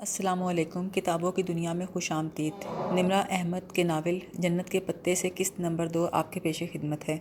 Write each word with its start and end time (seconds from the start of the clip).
السلام 0.00 0.42
علیکم، 0.42 0.88
کتابوں 0.88 1.32
کی 1.32 1.42
دنیا 1.42 1.72
میں 1.72 1.86
خوش 1.86 2.12
آمدید۔ 2.12 2.64
نمرہ 2.92 3.22
احمد 3.30 3.72
کے 3.72 3.82
ناول 3.82 4.18
جنت 4.34 4.70
کے 4.70 4.80
پتے 4.80 5.14
سے 5.14 5.30
قسط 5.34 5.60
نمبر 5.60 5.88
دو 5.88 6.08
آپ 6.12 6.32
کے 6.32 6.40
پیش 6.40 6.62
خدمت 6.72 7.08
ہے۔ 7.08 7.16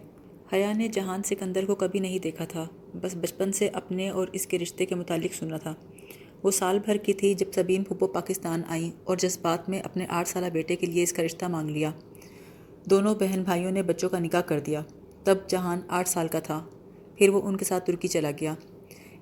حیا 0.54 0.74
نے 0.74 0.88
جہان 0.88 1.24
سکندر 1.24 1.66
کو 1.66 1.76
کبھی 1.76 2.00
نہیں 2.00 2.20
دیکھا 2.20 2.46
تھا، 2.46 2.68
بس 3.02 3.16
بچپن 3.16 3.52
سے 3.52 3.68
اپنے 3.68 4.10
اور 4.10 4.28
اس 4.32 4.48
کے 4.48 4.60
رشتے 4.60 4.86
کے 4.86 4.96
متعلق 4.96 5.34
سنا 5.34 5.58
تھا۔ 5.58 5.74
وہ 6.44 6.52
سال 6.52 6.80
بھر 6.86 6.98
کی 6.98 7.14
تھی 7.14 7.34
جب 7.34 7.46
سبین 7.56 7.84
پھپھو 7.84 8.08
پاکستان 8.08 8.62
آئیں 8.68 8.92
اور 9.04 9.18
جذبات 9.18 9.70
میں 9.70 9.80
اپنے 9.80 10.06
آٹھ 10.10 10.28
سالہ 10.28 10.50
بیٹے 10.54 10.76
کے 10.76 10.88
لیے 10.88 11.04
اس 11.04 11.14
کا 11.14 11.24
رشتہ 11.24 11.46
مانگ 11.46 11.70
لیا۔ 11.70 11.92
دونوں 12.86 13.16
بہن 13.16 13.44
بھائیوں 13.44 13.72
نے 13.72 13.84
بچوں 13.84 14.10
کا 14.10 14.20
نکاح 14.20 14.42
کر 14.42 14.60
دیا۔ 14.60 14.82
تب 15.24 15.38
جہان 15.48 15.80
آٹھ 15.88 16.10
سال 16.10 16.28
کا 16.28 16.40
تھا، 16.40 16.66
پھر 17.16 17.30
وہ 17.30 17.42
ان 17.42 17.58
کے 17.58 17.66
ساتھ 17.66 17.86
ترکی 17.86 18.08
چلا 18.08 18.32
گیا۔ 18.32 18.54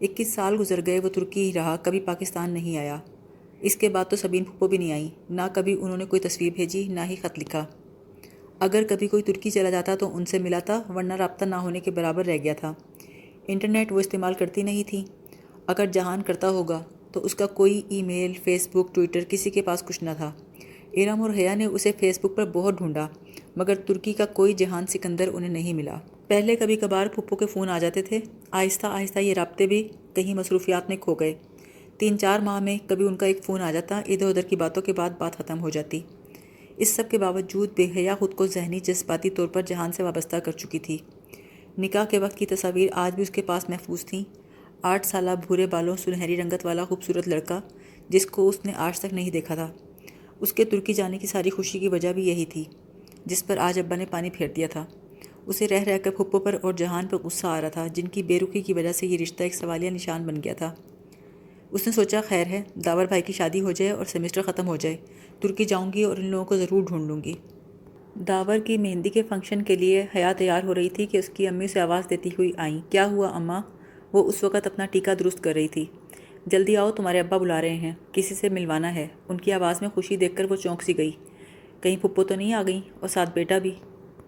اکیس 0.01 0.33
سال 0.33 0.55
گزر 0.59 0.85
گئے، 0.85 0.99
وہ 0.99 1.09
ترکی 1.09 1.47
ہی 1.47 1.53
رہا، 1.53 1.75
کبھی 1.75 1.99
پاکستان 1.99 2.49
نہیں 2.49 2.77
آیا۔ 2.77 2.99
اس 3.59 3.75
کے 3.75 3.89
بعد 3.89 4.05
تو 4.09 4.15
سبین 4.15 4.43
پھپھو 4.43 4.67
بھی 4.67 4.77
نہیں 4.77 4.91
آئیں 4.91 5.09
نہ 5.29 5.41
کبھی 5.53 5.73
انہوں 5.81 5.97
نے 5.97 6.05
کوئی 6.05 6.19
تصویر 6.19 6.53
بھیجی، 6.55 6.87
نہ 6.87 6.99
ہی 7.09 7.15
خط 7.15 7.39
لکھا۔ 7.39 7.65
اگر 8.59 8.83
کبھی 8.89 9.07
کوئی 9.07 9.23
ترکی 9.23 9.49
چلا 9.49 9.69
جاتا 9.69 9.95
تو 9.95 10.17
ان 10.17 10.25
سے 10.25 10.39
ملا 10.39 10.59
تھا، 10.59 10.83
ورنہ 10.95 11.13
رابطہ 11.13 11.45
نہ 11.45 11.55
ہونے 11.55 11.79
کے 11.79 11.91
برابر 11.91 12.25
رہ 12.25 12.37
گیا 12.43 12.53
تھا۔ 12.53 12.73
انٹرنیٹ 13.47 13.91
وہ 13.91 13.99
استعمال 13.99 14.33
کرتی 14.33 14.63
نہیں 14.63 14.83
تھی۔ 14.87 15.05
اگر 15.67 15.85
جہان 15.85 16.21
کرتا 16.21 16.49
ہوگا 16.49 16.83
تو 17.11 17.25
اس 17.25 17.35
کا 17.35 17.45
کوئی 17.45 17.81
ای 17.89 18.03
میل، 18.03 18.33
فیس 18.43 18.69
بک، 18.73 18.95
ٹویٹر 18.95 19.19
کسی 19.29 19.49
کے 19.49 19.61
پاس 19.61 19.83
کچھ 19.83 20.03
نہ 20.03 20.09
تھا۔ 20.17 20.31
ارم 20.93 21.21
اور 21.21 21.29
حیا 21.29 21.55
نے 21.55 21.65
اسے 21.65 21.91
فیس 21.99 22.19
بک 22.19 22.35
پر 22.35 22.45
بہت 22.53 22.77
ڈھونڈا، 22.77 23.07
مگر 23.55 23.75
ترکی 23.75 24.13
کا 24.13 24.25
کوئی 24.25 24.53
جہان 24.53 24.87
سکندر 24.87 25.29
انہیں 25.33 25.49
نہیں 25.49 25.73
ملا۔ 25.73 25.99
پہلے 26.27 26.55
کبھی 26.55 26.75
کبھار 26.75 27.07
پھپھو 27.07 27.35
کے 27.35 27.45
فون 27.45 27.69
آ 27.69 27.79
جاتے 27.79 28.01
تھے۔ 28.01 28.19
آہستہ 28.51 28.87
آہستہ 28.87 29.19
یہ 29.19 29.33
رابطے 29.33 29.67
بھی 29.67 29.87
کہیں 30.13 30.33
مصروفیات 30.33 30.89
میں 30.89 30.97
کھو 30.97 31.13
گئے۔ 31.13 31.33
تین 31.97 32.17
چار 32.17 32.39
ماہ 32.39 32.59
میں 32.59 32.77
کبھی 32.87 33.05
ان 33.05 33.15
کا 33.15 33.25
ایک 33.25 33.43
فون 33.43 33.61
آ 33.61 33.71
جاتا، 33.71 34.01
ادھر 34.05 34.27
ادھر 34.27 34.41
کی 34.41 34.55
باتوں 34.55 34.83
کے 34.83 34.93
بعد 34.93 35.09
بات 35.17 35.37
ختم 35.37 35.59
ہو 35.59 35.69
جاتی۔ 35.69 35.99
اس 36.77 36.89
سب 36.89 37.03
کے 37.09 37.17
باوجود 37.17 37.69
بے 37.75 37.87
حیا 37.95 38.15
خود 38.15 38.33
کو 38.33 38.47
ذہنی 38.47 38.79
جذباتی 38.79 39.29
طور 39.29 39.47
پر 39.47 39.61
جہان 39.61 39.91
سے 39.91 40.03
وابستہ 40.03 40.35
کر 40.35 40.51
چکی 40.51 40.79
تھی۔ 40.79 40.97
نکاح 41.77 42.05
کے 42.05 42.19
وقت 42.19 42.37
کی 42.37 42.45
تصاویر 42.45 42.89
آج 42.93 43.15
بھی 43.15 43.23
اس 43.23 43.29
کے 43.29 43.41
پاس 43.41 43.69
محفوظ 43.69 44.05
تھیں۔ 44.05 44.23
آٹھ 44.81 45.05
سالہ 45.05 45.31
بھورے 45.47 45.67
بالوں، 45.67 45.95
سنہری 45.95 46.37
رنگت 46.37 46.65
والا 46.65 46.85
خوبصورت 46.85 47.27
لڑکا، 47.27 47.61
جس 48.09 48.25
کو 48.25 48.49
اس 48.49 48.65
نے 48.65 48.71
آج 48.75 48.99
تک 48.99 49.13
نہیں 49.13 49.29
دیکھا 49.29 49.55
تھا۔ 49.55 49.71
اس 50.39 50.53
کے 50.53 50.65
ترکی 50.65 50.93
جانے 50.93 51.17
کی 51.17 51.27
ساری 51.27 51.49
خوشی 51.49 51.79
کی 51.79 51.87
وجہ 51.87 52.13
بھی 52.13 52.27
یہی 52.27 52.45
تھی، 52.45 52.63
جس 53.25 53.47
پر 53.47 53.57
آج 53.57 53.79
ابا 53.79 53.95
نے 53.95 54.05
پانی 54.05 54.29
پھیر 54.29 54.47
دیا 54.47 54.67
تھا۔ 54.71 54.85
اسے 55.45 55.67
رہ 55.67 55.83
رہ 55.83 55.97
کر 55.97 56.11
پھپھو 56.11 56.39
پر 56.39 56.57
اور 56.61 56.73
جہان 56.73 57.07
پر 57.07 57.17
غصہ 57.17 57.47
آ 57.47 57.61
رہا 57.61 57.69
تھا، 57.69 57.87
جن 57.87 58.07
کی 58.07 58.23
بے 58.23 58.39
رخی 58.39 58.61
کی 58.61 58.73
وجہ 58.73 58.91
سے 58.91 59.07
یہ 59.07 59.17
رشتہ 59.17 59.43
ایک 59.43 59.55
سوالیہ 59.55 59.89
نشان 59.89 60.23
بن 60.23 60.35
گیا 60.43 60.53
تھا۔ 60.53 60.73
اس 61.71 61.87
نے 61.87 61.93
سوچا 61.93 62.21
خیر 62.27 62.47
ہے، 62.47 62.61
داور 62.75 63.05
بھائی 63.05 63.21
کی 63.21 63.33
شادی 63.33 63.61
ہو 63.61 63.71
جائے 63.71 63.91
اور 63.91 64.05
سیمسٹر 64.05 64.41
ختم 64.41 64.67
ہو 64.67 64.75
جائے، 64.75 64.97
ترکی 65.39 65.65
جاؤں 65.65 65.93
گی 65.93 66.03
اور 66.03 66.17
ان 66.17 66.25
لوگوں 66.25 66.45
کو 66.45 66.57
ضرور 66.57 66.83
ڈھونڈ 66.83 67.07
لوں 67.07 67.23
گی۔ 67.23 67.33
داور 68.15 68.57
کی 68.57 68.77
مہندی 68.77 69.09
کے 69.09 69.23
فنکشن 69.23 69.61
کے 69.61 69.75
لیے 69.75 70.05
حیا 70.15 70.33
تیار 70.37 70.63
ہو 70.63 70.75
رہی 70.75 70.89
تھی 70.89 71.05
کہ 71.05 71.17
اس 71.17 71.29
کی 71.29 71.47
امی 71.47 71.67
سے 71.67 71.79
آواز 71.79 72.09
دیتی 72.09 72.29
ہوئی 72.29 72.51
آئیں۔ 72.57 72.79
کیا 72.89 73.05
ہوا 73.05 73.27
اماں؟ 73.27 73.61
وہ 74.13 74.27
اس 74.27 74.43
وقت 74.43 74.67
اپنا 74.67 74.85
ٹیکہ 74.85 75.15
درست 75.15 75.43
کر 75.43 75.53
رہی 75.53 75.67
تھی۔ 75.67 75.85
جلدی 76.45 76.77
آؤ، 76.77 76.91
تمہارے 76.91 77.19
ابا 77.19 77.37
بلا 77.37 77.61
رہے 77.61 77.73
ہیں، 77.73 77.91
کسی 78.11 78.35
سے 78.35 78.49
ملوانا 78.49 78.95
ہے۔ 78.95 79.07
ان 79.29 79.37
کی 79.37 79.51
آواز 79.51 79.81
میں 79.81 79.89
خوشی 79.89 80.17
دیکھ 80.17 80.35
کر 80.35 80.51
وہ 80.51 80.55
چونک 80.55 80.83
سی 80.83 80.97
گئی۔ 80.97 81.11
کہیں 81.81 81.97
پھپھو 81.97 82.23
تو 82.23 82.35
نہیں 82.35 82.53
آ 82.53 82.63
گئیں؟ 82.67 82.81
اور 82.99 83.09
ساتھ 83.09 83.29
بیٹا 83.33 83.57
بھی۔ 83.57 83.71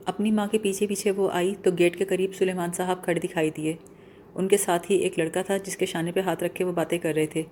اپنی 0.06 0.32
ماں 0.32 0.48
کے 0.48 0.58
پیچھے 0.58 0.88
پیچھے 0.88 1.12
وہ 1.12 1.30
آئی 1.34 1.56
تو 1.64 1.72
گیٹ 1.80 1.98
کے 1.98 2.06
قریب 2.06 2.36
سلیمان 2.36 2.70
صاحب 2.74 3.04
کھڑے 3.04 3.20
دکھائی 3.20 3.50
دیے۔ 3.58 3.74
ان 4.38 4.48
کے 4.48 4.58
ساتھ 4.58 4.92
ہی 4.92 4.96
ایک 4.96 5.20
لڑکا 5.20 5.42
تھا 5.42 5.58
جس 5.58 5.78
کے 5.78 5.86
شانے 5.86 6.12
پہ 6.12 6.20
ہاتھ 6.20 6.44
رکھے 6.44 6.66
وہ 6.66 6.72
باتیں 6.72 6.98
کر 6.98 7.14
رہے 7.16 7.26
تھے۔ 7.26 7.44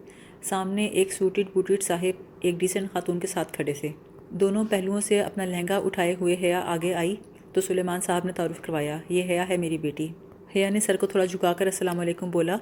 سامنے 0.41 0.85
ایک 0.85 1.13
سوٹڈ 1.13 1.43
بوٹڈ 1.53 1.83
صاحب، 1.83 2.21
ایک 2.39 2.55
ڈیسنٹ 2.59 2.91
خاتون 2.93 3.19
کے 3.19 3.27
ساتھ 3.27 3.53
کھڑے 3.53 3.73
تھے۔ 3.73 3.89
دونوں 4.29 4.63
پہلوؤں 4.69 5.01
سے 5.01 5.21
اپنا 5.21 5.45
لہنگا 5.45 5.77
اٹھائے 5.77 6.15
ہوئے 6.21 6.35
حیا 6.41 6.61
آگے 6.65 6.93
آئی 6.93 7.15
تو 7.53 7.61
سلیمان 7.61 8.01
صاحب 8.01 8.25
نے 8.25 8.31
تعارف 8.31 8.61
کروایا، 8.61 8.97
یہ 9.09 9.23
حیا 9.23 9.49
ہے 9.49 9.57
میری 9.57 9.77
بیٹی 9.77 10.07
حیا 10.55 10.69
نے 10.69 10.79
سر 10.79 10.97
کو 10.97 11.07
تھوڑا 11.07 11.25
جھکا 11.25 11.53
کر 11.53 11.65
السلام 11.65 11.99
علیکم 11.99 12.31
بولا۔ 12.31 12.57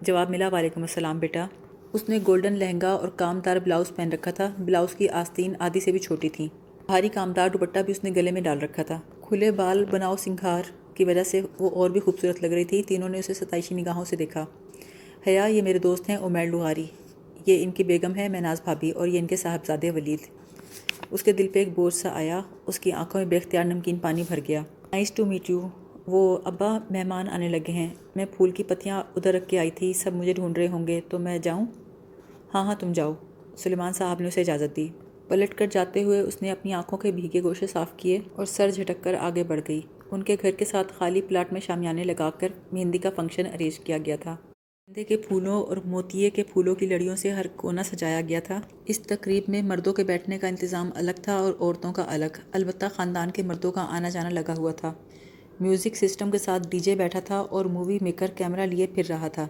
جواب 0.00 0.30
ملا، 0.30 0.48
وعلیکم 0.48 0.80
السلام 0.80 1.18
بیٹا 1.18 1.46
اس 1.92 2.08
نے 2.08 2.18
گولڈن 2.26 2.52
لہنگا 2.52 2.90
اور 2.90 3.08
کامدار 3.08 3.56
بلاؤز 3.56 3.96
پہن 3.96 4.08
رکھا 4.12 4.30
تھا۔ 4.30 4.52
بلاؤز 4.58 4.94
کی 4.94 5.08
آستین 5.08 5.52
آدھی 5.58 5.80
سے 5.80 5.92
بھی 5.92 5.98
چھوٹی 5.98 6.28
تھیں 6.28 6.48
بھاری 6.86 7.08
کامدار 7.08 7.48
دوپٹہ 7.48 7.78
بھی 7.78 7.90
اس 7.90 8.04
نے 8.04 8.10
گلے 8.16 8.30
میں 8.30 8.40
ڈال 8.40 8.58
رکھا 8.58 8.82
تھا۔ 8.82 9.00
کھلے 9.20 9.50
بال 9.50 9.84
بناؤ 9.90 10.16
سنگھار۔ 10.16 10.62
کی 10.98 11.04
وجہ 11.04 11.24
سے 11.24 11.40
وہ 11.58 11.70
اور 11.70 11.90
بھی 11.90 12.00
خوبصورت 12.00 12.42
لگ 12.42 12.46
رہی 12.46 12.64
تھی۔ 12.64 12.82
تینوں 12.82 13.08
نے 13.08 13.18
اسے 13.18 13.34
ستائشی 13.34 13.74
نگاہوں 13.74 14.04
سے 14.04 14.16
دیکھا۔ 14.16 14.46
حیا، 15.26 15.44
یہ 15.44 15.62
میرے 15.62 15.78
دوست 15.78 16.08
ہیں، 16.08 16.16
عمیر 16.16 16.46
لغاری 16.46 16.84
یہ 17.46 17.62
ان 17.62 17.70
کی 17.70 17.84
بیگم 17.84 18.16
ہے 18.16 18.28
میناز 18.28 18.60
بھابھی 18.64 18.90
اور 18.90 19.08
یہ 19.08 19.18
ان 19.18 19.26
کے 19.26 19.36
صاحبزادے 19.36 19.90
ولید۔ 19.90 20.18
اس 21.10 21.22
کے 21.22 21.32
دل 21.32 21.48
پہ 21.48 21.58
ایک 21.58 21.68
بوجھ 21.74 21.94
سا 21.94 22.08
آیا، 22.08 22.40
اس 22.66 22.80
کی 22.80 22.92
آنکھوں 22.92 23.20
میں 23.20 23.28
بے 23.28 23.36
اختیار 23.36 23.64
نمکین 23.64 23.96
پانی 23.96 24.22
بھر 24.28 24.38
گیا۔ 24.48 24.60
نائس 24.92 25.12
ٹو 25.12 25.26
میٹ 25.26 25.50
یو 25.50 25.68
وہ 26.06 26.38
ابا 26.44 26.78
مہمان 26.90 27.28
آنے 27.28 27.48
لگے 27.48 27.72
ہیں۔ 27.72 27.88
میں 28.16 28.24
پھول 28.36 28.50
کی 28.50 28.62
پتیاں 28.62 29.02
ادھر 29.16 29.34
رکھ 29.34 29.48
کے 29.48 29.58
آئی 29.58 29.70
تھی، 29.70 29.92
سب 29.92 30.12
مجھے 30.12 30.32
ڈھونڈ 30.32 30.58
رہے 30.58 30.68
ہوں 30.68 30.86
گے، 30.86 31.00
تو 31.08 31.18
میں 31.18 31.38
جاؤں؟ 31.38 31.66
ہاں 32.54 32.64
ہاں 32.64 32.74
تم 32.80 32.92
جاؤ۔ 32.92 33.14
سلیمان 33.56 33.92
صاحب 33.92 34.20
نے 34.20 34.28
اسے 34.28 34.40
اجازت 34.40 34.76
دی۔ 34.76 34.88
پلٹ 35.28 35.54
کر 35.54 35.66
جاتے 35.70 36.02
ہوئے 36.02 36.20
اس 36.20 36.42
نے 36.42 36.50
اپنی 36.50 36.72
آنکھوں 36.72 36.98
کے 36.98 37.12
بھیگے 37.12 37.42
گوشے 37.42 37.66
صاف 37.66 37.96
کیے 37.96 38.18
اور 38.32 38.46
سر 38.46 38.70
جھٹک 38.70 39.04
کر 39.04 39.14
آگے 39.14 39.44
بڑھ 39.44 39.60
گئی۔ 39.68 39.80
ان 40.10 40.22
کے 40.22 40.36
گھر 40.42 40.50
کے 40.50 40.64
ساتھ 40.64 40.92
خالی 40.92 41.20
پلاٹ 41.20 41.52
میں 41.52 41.60
شامیانے 41.60 42.04
لگا 42.04 42.30
کر 42.30 42.48
مہندی 42.72 42.98
کا 42.98 43.10
فنکشن 43.16 43.46
ارینج 43.46 43.78
کیا 43.78 43.98
گیا 43.98 44.16
تھا۔ 44.16 44.36
گندے 44.88 45.04
کے 45.04 45.16
پھولوں 45.16 45.62
اور 45.62 45.76
موتیے 45.84 46.30
کے 46.30 46.42
پھولوں 46.42 46.74
کی 46.74 46.86
لڑیوں 46.86 47.16
سے 47.16 47.30
ہر 47.30 47.46
کونا 47.56 47.82
سجایا 47.82 48.20
گیا 48.20 48.40
تھا۔ 48.40 48.60
اس 48.84 48.98
تقریب 48.98 49.42
میں 49.48 49.62
مردوں 49.62 49.92
کے 49.92 50.04
بیٹھنے 50.04 50.38
کا 50.38 50.48
انتظام 50.48 50.90
الگ 50.94 51.10
تھا 51.22 51.36
اور 51.36 51.52
عورتوں 51.60 51.92
کا 51.92 52.04
الگ۔ 52.08 52.40
البتہ 52.52 52.86
خاندان 52.94 53.30
کے 53.30 53.42
مردوں 53.42 53.72
کا 53.72 53.86
آنا 53.90 54.08
جانا 54.08 54.28
لگا 54.28 54.54
ہوا 54.58 54.72
تھا۔ 54.72 54.94
میوزک 55.60 55.96
سسٹم 55.96 56.30
کے 56.30 56.38
ساتھ 56.38 56.68
ڈی 56.68 56.78
جے 56.78 56.94
بیٹھا 56.94 57.20
تھا 57.20 57.38
اور 57.38 57.64
مووی 57.64 57.98
میکر 58.00 58.26
کیمرہ 58.36 58.66
لیے 58.66 58.86
پھر 58.86 59.02
رہا 59.08 59.28
تھا۔ 59.28 59.46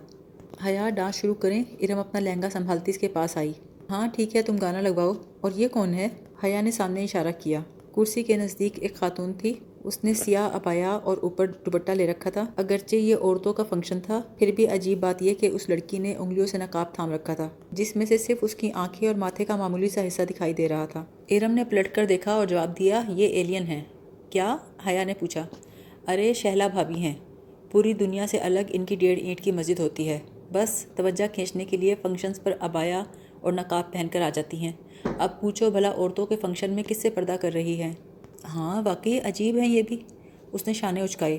حیا 0.67 0.91
ڈانس 0.91 1.15
شروع 1.15 1.35
کریں، 1.35 1.65
ارم 1.81 1.99
اپنا 1.99 2.21
لہنگا 2.21 2.51
سنبھالتی 2.51 2.91
اس 2.91 2.99
کے 2.99 3.09
پاس 3.09 3.37
آئی۔ 3.37 3.53
ہاں 3.91 4.09
ٹھیک 4.15 4.37
ہے، 4.37 4.43
تم 4.43 4.57
گانا 4.57 4.81
لگواؤ۔ 4.81 5.13
اور 5.41 5.51
یہ 5.55 5.69
کون 5.69 5.95
ہے؟ 5.95 6.09
حیا 6.45 6.61
نے 6.61 6.71
سامنے 6.71 7.05
اشارہ 7.05 7.33
کیا۔ 7.39 7.61
کرسی 7.95 8.23
کے 8.23 8.37
نزدیک 8.37 8.73
ایک 8.83 8.95
خاتون 8.95 9.33
تھی۔ 9.33 9.55
اس 9.85 10.05
نے 10.05 10.15
سیاہ 10.15 10.51
ابایا 10.53 10.91
اور 10.91 11.17
اوپر 11.23 11.47
دوپٹہ 11.47 11.93
لے 11.93 12.07
رکھا 12.07 12.31
تھا۔ 12.31 12.45
اگرچہ 12.57 12.97
یہ 12.97 13.17
عورتوں 13.17 13.53
کا 13.53 13.63
فنکشن 13.63 14.01
تھا، 14.01 14.23
پھر 14.39 14.53
بھی 14.57 14.67
عجیب 14.67 15.01
بات 15.01 15.23
یہ 15.23 15.35
کہ 15.35 15.47
اس 15.47 15.69
لڑکی 15.69 15.99
نے 15.99 16.15
انگلیوں 16.15 16.47
سے 16.47 16.59
نقاب 16.59 16.95
تھام 16.95 17.13
رکھا 17.13 17.35
تھا، 17.35 17.49
جس 17.73 17.97
میں 17.97 18.07
سے 18.07 18.19
صرف 18.19 18.39
اس 18.43 18.55
کی 18.55 18.71
آنکھیں 18.75 19.09
اور 19.09 19.17
ماتھے 19.17 19.45
کا 19.45 19.57
معمولی 19.57 19.89
سا 19.89 20.07
حصہ 20.07 20.23
دکھائی 20.23 20.53
دے 20.53 20.69
رہا 20.69 20.87
تھا۔ 20.87 21.05
ارم 21.31 21.51
نے 21.51 21.65
پلٹ 21.65 21.95
کر 21.95 22.07
دیکھا 22.07 22.33
اور 22.33 22.47
جواب 22.47 22.79
دیا، 22.79 23.03
یہ 23.09 23.29
ایلین 23.29 23.67
ہے 23.67 23.83
کیا؟ 24.31 24.57
حیا 24.87 25.05
نے 25.05 25.15
پوچھا۔ 25.15 25.47
ارے 26.09 26.33
شہلا 26.33 26.67
بھابھی 26.67 26.95
ہیں۔ 26.95 27.15
پوری 27.71 27.93
دنیا 27.93 28.27
سے 28.27 28.39
الگ 28.39 28.61
ان 28.69 28.85
کی 28.85 28.97
ڈیڑھ 28.97 29.21
اینٹ 29.21 29.41
کی 29.41 29.53
مسجد 29.53 29.81
ہوتی 29.81 30.09
ہے۔ 30.09 30.19
بس 30.53 30.87
توجہ 30.97 31.35
کھینچنے 31.35 31.65
کے 31.65 31.77
لیے 31.77 31.95
فنکشنز 32.03 32.43
پر 32.43 32.53
ابایا 32.61 33.03
اور 33.41 33.53
نقاب 33.53 33.93
پہن 33.93 34.07
کر 34.13 34.21
آ 34.21 34.31
جاتی 34.35 34.57
ہیں۔ 34.57 34.73
اب 35.19 35.41
پوچھو 35.41 35.71
بھلا 35.71 35.93
عورتوں 35.95 36.27
کے 36.27 36.37
فنکشن 36.37 36.71
میں 36.71 36.83
کس 36.83 36.97
سے 36.97 37.11
پردہ 37.11 37.37
کر 37.41 37.53
رہی 37.53 37.83
ہے 37.83 37.93
ہاں 38.45 38.83
واقعی 38.85 39.19
عجیب 39.21 39.57
ہیں 39.57 39.69
یہ 39.69 39.83
بھی۔ 39.83 39.97
اس 40.53 40.67
نے 40.67 40.73
شانے 40.73 41.01
اچکائے۔ 41.01 41.39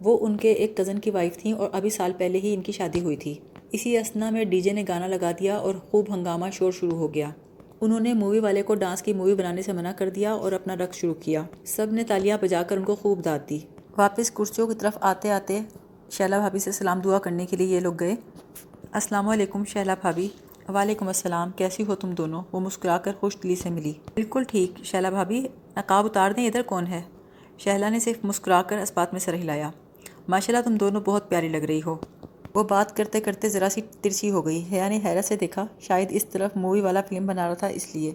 وہ 0.00 0.18
ان 0.20 0.36
کے 0.36 0.52
ایک 0.52 0.76
کزن 0.76 0.98
کی 0.98 1.10
وائف 1.10 1.36
تھیں 1.36 1.52
اور 1.52 1.70
ابھی 1.72 1.90
سال 1.90 2.12
پہلے 2.18 2.38
ہی 2.38 2.54
ان 2.54 2.62
کی 2.62 2.72
شادی 2.72 3.00
ہوئی 3.00 3.16
تھی۔ 3.16 3.34
اسی 3.72 3.98
اسنا 3.98 4.30
میں 4.30 4.44
ڈی 4.44 4.60
جے 4.60 4.72
نے 4.72 4.84
گانا 4.88 5.06
لگا 5.06 5.30
دیا 5.30 5.56
اور 5.56 5.74
خوب 5.90 6.14
ہنگامہ 6.14 6.46
شور 6.52 6.72
شروع 6.72 6.98
ہو 6.98 7.14
گیا۔ 7.14 7.30
انہوں 7.80 8.00
نے 8.00 8.12
مووی 8.12 8.38
والے 8.38 8.62
کو 8.62 8.74
ڈانس 8.74 9.02
کی 9.02 9.12
مووی 9.12 9.34
بنانے 9.34 9.62
سے 9.62 9.72
منع 9.72 9.92
کر 9.92 10.10
دیا 10.10 10.32
اور 10.32 10.52
اپنا 10.52 10.76
رقص 10.76 10.96
شروع 10.96 11.14
کیا۔ 11.14 11.42
سب 11.64 11.86
نے 11.92 12.04
تالیاں 12.04 12.38
بجا 12.40 12.62
کر 12.62 12.76
ان 12.76 12.84
کو 12.84 12.94
خوب 12.94 13.24
داد 13.24 13.38
دی۔ 13.50 13.58
واپس 13.98 14.30
کرسیوں 14.30 14.66
کی 14.66 14.74
طرف 14.74 14.98
آتے 15.00 15.30
آتے 15.30 15.60
شیلا 16.10 16.38
بھابھی 16.38 16.58
سے 16.58 16.72
سلام 16.72 17.00
دعا 17.00 17.18
کرنے 17.18 17.46
کے 17.46 17.56
لیے 17.56 17.66
یہ 17.66 17.80
لوگ 17.80 17.94
گئے۔ 18.00 18.14
السلام 18.92 19.28
علیکم 19.28 19.64
شیلا 19.64 19.94
بھابھی۔ 19.94 20.28
وعلیکم 20.68 21.06
السلام، 21.06 21.50
کیسی 21.56 21.84
ہو 21.88 21.94
تم 21.94 22.10
دونوں؟ 22.10 22.42
وہ 22.52 22.60
مسکرا 22.60 22.98
کر 22.98 23.12
خوش 23.20 23.36
دلی 23.42 23.54
سے 23.54 23.70
ملی۔ 23.70 23.92
بالکل 24.14 24.42
ٹھیک، 24.48 24.84
شیلا 24.84 25.10
بھابھی۔ 25.10 25.48
نقاب 25.76 26.04
اتار 26.04 26.30
دیں 26.30 26.46
ادھر 26.46 26.62
کون 26.62 26.86
ہے؟ 26.86 27.02
شہلا 27.58 27.88
نے 27.88 27.98
صرف 28.00 28.24
مسکرا 28.24 28.62
کر 28.62 28.78
اس 28.78 28.92
بات 28.94 29.12
میں 29.12 29.20
سر 29.20 29.34
ہلایا۔ 29.34 29.70
ماشاء 30.28 30.52
اللہ 30.54 30.68
تم 30.68 30.74
دونوں 30.76 31.00
بہت 31.00 31.28
پیاری 31.30 31.48
لگ 31.48 31.64
رہی 31.68 31.80
ہو۔ 31.86 31.96
وہ 32.54 32.62
بات 32.62 32.96
کرتے 32.96 33.20
کرتے 33.20 33.48
ذرا 33.48 33.68
سی 33.70 33.80
ترسی 34.00 34.30
ہو 34.30 34.44
گئی۔ 34.46 34.62
حیا 34.72 34.88
نے 34.88 34.98
حیرت 35.04 35.24
سے 35.24 35.36
دیکھا، 35.36 35.66
شاید 35.80 36.08
اس 36.10 36.24
طرف 36.24 36.56
مووی 36.56 36.80
والا 36.80 37.00
فلم 37.08 37.26
بنا 37.26 37.46
رہا 37.46 37.54
تھا 37.54 37.66
اس 37.66 37.94
لیے۔ 37.94 38.12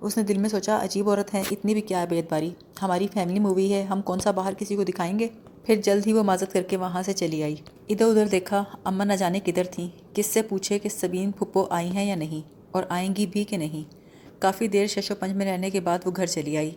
اس 0.00 0.16
نے 0.16 0.22
دل 0.22 0.38
میں 0.38 0.48
سوچا، 0.48 0.78
عجیب 0.82 1.08
عورت 1.10 1.34
ہے 1.34 1.42
اتنی 1.50 1.72
بھی 1.74 1.80
کیا 1.80 2.00
ہے 2.00 2.06
بیت 2.06 2.30
باری 2.30 2.50
ہماری 2.82 3.06
فیملی 3.12 3.40
مووی 3.40 3.72
ہے، 3.72 3.82
ہم 3.82 4.02
کون 4.02 4.20
سا 4.20 4.30
باہر 4.30 4.54
کسی 4.54 4.76
کو 4.76 4.84
دکھائیں 4.84 5.18
گے؟ 5.18 5.28
پھر 5.64 5.76
جلد 5.76 6.06
ہی 6.06 6.12
وہ 6.12 6.22
مازت 6.22 6.52
کر 6.52 6.62
کے 6.62 6.76
وہاں 6.76 7.02
سے 7.02 7.12
چلی 7.12 7.42
آئی۔ 7.42 7.56
ادھر 7.88 8.06
ادھر 8.06 8.26
دیکھا 8.26 8.64
اماں 8.84 9.06
نہ 9.06 9.12
جانے 9.12 9.40
کدھر 9.40 9.64
تھیں، 9.64 9.88
کس 10.14 10.26
سے 10.26 10.42
پوچھے 10.42 10.78
کہ 10.78 10.88
سبین 10.88 11.32
پھپھو 11.32 11.66
آئی 11.70 11.90
ہیں 11.90 12.04
یا 12.04 12.14
نہیں، 12.14 12.48
اور 12.70 12.82
آئیں 12.88 13.14
گی 13.16 13.26
بھی 13.26 13.44
کہ 13.44 13.56
نہیں۔ 13.56 14.03
کافی 14.38 14.68
دیر 14.68 14.86
شش 14.86 15.10
و 15.10 15.14
پنج 15.14 15.32
میں 15.32 15.46
رہنے 15.46 15.70
کے 15.70 15.80
بعد 15.80 15.98
وہ 16.04 16.10
گھر 16.16 16.26
چلی 16.26 16.56
آئی۔ 16.56 16.70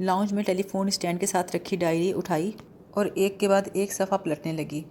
لاؤنج 0.00 0.32
میں 0.32 0.42
ٹیلی 0.42 0.62
فون 0.62 0.86
اسٹینڈ 0.86 1.20
کے 1.20 1.26
ساتھ 1.26 1.56
رکھی 1.56 1.76
ڈائری 1.76 2.12
اٹھائی 2.12 2.52
اور 2.90 3.06
ایک 3.14 3.40
کے 3.40 3.48
بعد 3.48 3.62
ایک 3.72 3.92
صفحہ 3.92 4.16
پلٹنے 4.16 4.52
لگی۔ 4.52 4.82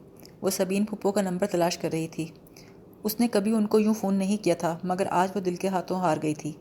وہ 0.41 0.49
سبین 0.49 0.85
پھپھو 0.85 1.11
کا 1.11 1.21
نمبر 1.21 1.47
تلاش 1.47 1.77
کر 1.77 1.89
رہی 1.91 2.07
تھی۔ 2.07 2.27
اس 3.03 3.19
نے 3.19 3.27
کبھی 3.27 3.51
ان 3.51 3.67
کو 3.67 3.79
یوں 3.79 3.93
فون 3.93 4.15
نہیں 4.15 4.43
کیا 4.43 4.55
تھا، 4.55 4.77
مگر 4.83 5.05
آج 5.09 5.29
وہ 5.35 5.39
دل 5.39 5.55
کے 5.55 5.67
ہاتھوں 5.67 5.99
ہار 5.99 6.17
گئی 6.23 6.33
تھی۔ 6.33 6.51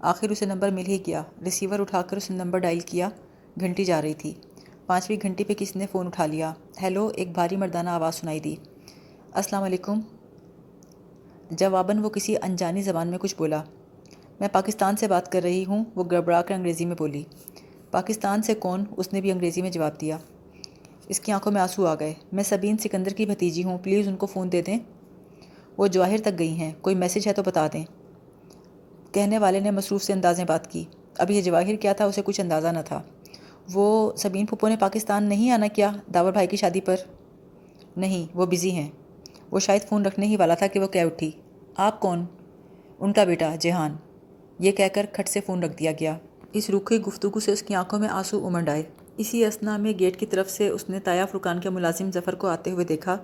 آخر 0.00 0.28
اسے 0.28 0.46
نمبر 0.46 0.70
مل 0.70 0.86
ہی 0.88 0.98
گیا۔ 1.06 1.22
ریسیور 1.44 1.78
اٹھا 1.78 2.02
کر 2.02 2.16
اسے 2.16 2.34
نمبر 2.34 2.58
ڈائل 2.58 2.80
کیا۔ 2.80 3.08
گھنٹی 3.60 3.84
جا 3.84 4.02
رہی 4.02 4.14
تھی۔ 4.14 4.34
پانچویں 4.86 5.18
گھنٹی 5.22 5.44
پہ 5.44 5.54
کسی 5.54 5.78
نے 5.78 5.86
فون 5.92 6.06
اٹھا 6.06 6.26
لیا۔ 6.26 6.52
ہیلو، 6.82 7.10
ایک 7.16 7.32
بھاری 7.32 7.56
مردانہ 7.56 7.90
آواز 7.90 8.14
سنائی 8.14 8.40
دی۔ 8.40 8.56
السلام 9.32 9.62
علیکم۔ 9.62 10.00
جواباً 11.50 11.98
وہ 11.98 12.10
کسی 12.10 12.36
انجانی 12.36 12.82
زبان 12.82 13.08
میں 13.08 13.18
کچھ 13.18 13.36
بولا۔ 13.38 13.62
میں 14.42 14.50
پاکستان 14.52 14.96
سے 14.96 15.08
بات 15.08 15.32
کر 15.32 15.42
رہی 15.42 15.64
ہوں، 15.64 15.84
وہ 15.94 16.04
گڑبڑا 16.10 16.42
کر 16.42 16.54
انگریزی 16.54 16.84
میں 16.84 16.96
بولی۔ 16.98 17.22
پاکستان 17.90 18.42
سے 18.42 18.54
کون؟ 18.54 18.84
اس 18.96 19.12
نے 19.12 19.20
بھی 19.20 19.32
انگریزی 19.32 19.62
میں 19.62 19.70
جواب 19.70 20.00
دیا۔ 20.00 20.18
اس 21.08 21.20
کی 21.20 21.32
آنکھوں 21.32 21.52
میں 21.52 21.60
آنسو 21.60 21.86
آ 21.86 21.94
گئے۔ 21.94 22.14
میں 22.32 22.44
سبین 22.44 22.78
سکندر 22.78 23.10
کی 23.10 23.26
بھتیجی 23.26 23.64
ہوں، 23.64 23.78
پلیز 23.78 24.08
ان 24.08 24.16
کو 24.16 24.26
فون 24.26 24.52
دے 24.52 24.62
دیں۔ 24.62 24.78
وہ 25.76 25.86
جواہر 25.86 26.16
تک 26.24 26.38
گئی 26.38 26.48
ہیں، 26.48 26.70
کوئی 26.80 26.96
میسج 26.96 27.28
ہے 27.28 27.32
تو 27.32 27.42
بتا 27.42 27.66
دیں۔ 27.72 27.84
کہنے 29.12 29.38
والے 29.38 29.60
نے 29.60 29.70
مصروف 29.70 30.02
سے 30.02 30.12
اندازیں 30.12 30.44
بات 30.44 30.70
کی۔ 30.70 30.84
اب 31.18 31.30
یہ 31.30 31.42
جواہر 31.42 31.76
کیا 31.76 31.92
تھا 31.92 32.04
اسے 32.04 32.22
کچھ 32.24 32.40
اندازہ 32.40 32.68
نہ 32.68 32.80
تھا۔ 32.84 33.02
وہ 33.72 34.12
سبین 34.16 34.46
پھپھو 34.46 34.68
نے 34.68 34.76
پاکستان 34.76 35.24
نہیں 35.24 35.50
آنا 35.50 35.66
کیا 35.66 35.92
داور 36.14 36.32
بھائی 36.32 36.46
کی 36.46 36.56
شادی 36.56 36.80
پر؟ 36.80 36.96
نہیں، 37.96 38.26
وہ 38.34 38.46
بزی 38.46 38.70
ہیں۔ 38.70 38.90
وہ 39.50 39.60
شاید 39.60 39.82
فون 39.88 40.06
رکھنے 40.06 40.26
ہی 40.26 40.36
والا 40.36 40.54
تھا 40.54 40.66
کہ 40.66 40.80
وہ 40.80 40.86
کہہ 40.86 41.04
اٹھی۔ 41.04 41.30
آپ 41.76 42.00
کون؟ 42.00 42.24
ان 43.00 43.12
کا 43.12 43.24
بیٹا، 43.24 43.54
جہان۔ 43.60 43.96
یہ 44.62 44.72
کہہ 44.72 44.84
کر 44.94 45.06
کھٹ 45.12 45.28
سے 45.28 45.40
فون 45.46 45.62
رکھ 45.62 45.78
دیا 45.78 45.92
گیا۔ 45.92 46.18
اس 46.52 46.70
روکھی 46.70 46.98
گفتگو 47.00 47.40
سے 47.40 47.52
اس 47.52 47.62
کی 47.62 47.74
آنکھوں 47.74 47.98
میں 47.98 48.08
آنسو 48.08 48.46
امنڈ 48.46 48.68
آئے۔ 48.68 48.82
اسی 49.16 49.44
اسنا 49.44 49.76
میں 49.76 49.92
گیٹ 49.98 50.16
کی 50.16 50.26
طرف 50.26 50.50
سے 50.50 50.68
اس 50.68 50.88
نے 50.88 51.00
تایا 51.00 51.26
فرقان 51.26 51.60
کے 51.60 51.70
ملازم 51.70 52.10
ظفر 52.14 52.34
کو 52.34 52.46
آتے 52.46 52.70
ہوئے 52.70 52.84
دیکھا۔ 52.84 53.16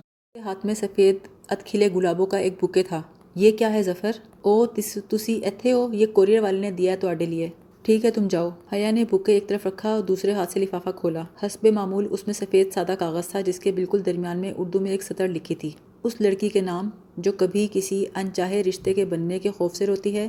ہاتھ 0.44 0.66
میں 0.66 0.74
سفید 0.74 1.16
اتکھلے 1.48 1.88
گلابوں 1.94 2.26
کا 2.26 2.38
ایک 2.38 2.64
بکے 2.64 2.82
تھا۔ 2.82 3.02
یہ 3.34 3.50
کیا 3.52 3.72
ہے 3.72 3.82
ظفر؟ 3.82 4.10
او 4.42 4.66
تسی 4.66 5.38
ایتھے 5.38 5.72
ہو، 5.72 5.88
یہ 5.92 6.06
کوریئر 6.06 6.42
والے 6.42 6.60
نے 6.60 6.70
دیا 6.70 6.92
ہے 6.92 6.96
تو 6.96 7.12
لیے۔ 7.12 7.48
ٹھیک 7.82 8.04
ہے، 8.04 8.10
تم 8.10 8.26
جاؤ۔ 8.30 8.50
حیا 8.72 8.90
نے 8.90 9.04
بکے 9.10 9.32
ایک 9.32 9.48
طرف 9.48 9.66
رکھا 9.66 9.88
اور 9.88 10.00
دوسرے 10.00 10.32
ہاتھ 10.32 10.52
سے 10.52 10.60
لفافہ 10.60 10.90
کھولا۔ 10.96 11.22
حسب 11.42 11.66
معمول 11.66 12.06
اس 12.10 12.26
میں 12.26 12.34
سفید 12.34 12.72
سادہ 12.72 12.94
کاغذ 12.98 13.26
تھا 13.28 13.40
جس 13.40 13.60
کے 13.60 13.72
بالکل 13.72 14.06
درمیان 14.06 14.38
میں 14.38 14.52
اردو 14.58 14.80
میں 14.80 14.90
ایک 14.90 15.02
سطر 15.02 15.28
لکھی 15.28 15.54
تھی۔ 15.54 15.70
اس 16.04 16.20
لڑکی 16.20 16.48
کے 16.48 16.60
نام، 16.60 16.90
جو 17.16 17.32
کبھی 17.32 17.68
کسی 17.72 18.04
انچاہے 18.14 18.62
رشتے 18.62 18.94
کے 18.94 19.04
بننے 19.04 19.38
کے 19.38 19.50
خوف 19.50 19.74
سے 19.74 19.86
روتی 19.86 20.16
ہے 20.16 20.28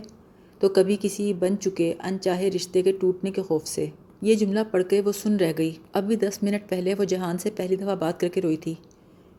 تو 0.60 0.70
کبھی 0.70 0.98
کسی 1.02 1.34
بن 1.34 1.60
چکے 1.60 1.94
انچاہے 2.04 2.50
رشتے 2.50 2.82
کے 2.82 2.92
ٹوٹنے 2.92 3.32
کے 3.32 3.42
خوف 3.42 3.68
سے۔ 3.68 3.86
یہ 4.22 4.36
جملہ 4.36 4.60
پڑھ 4.72 4.84
کے 4.90 5.02
وہ 5.02 5.12
سن 5.12 5.36
رہ 5.36 5.54
گئی۔ 5.58 5.76
اب 5.94 6.04
بھی 6.04 6.16
دس 6.16 6.44
منٹ 6.44 6.70
پہلے 6.70 6.94
وہ 6.94 7.04
جہان 7.04 7.38
سے 7.38 7.50
پہلی 7.56 7.76
دفعہ 7.76 7.96
بات 7.96 8.20
کر 8.20 8.28
کے 8.28 8.42
روئی 8.42 8.58
تھی۔ 8.58 8.76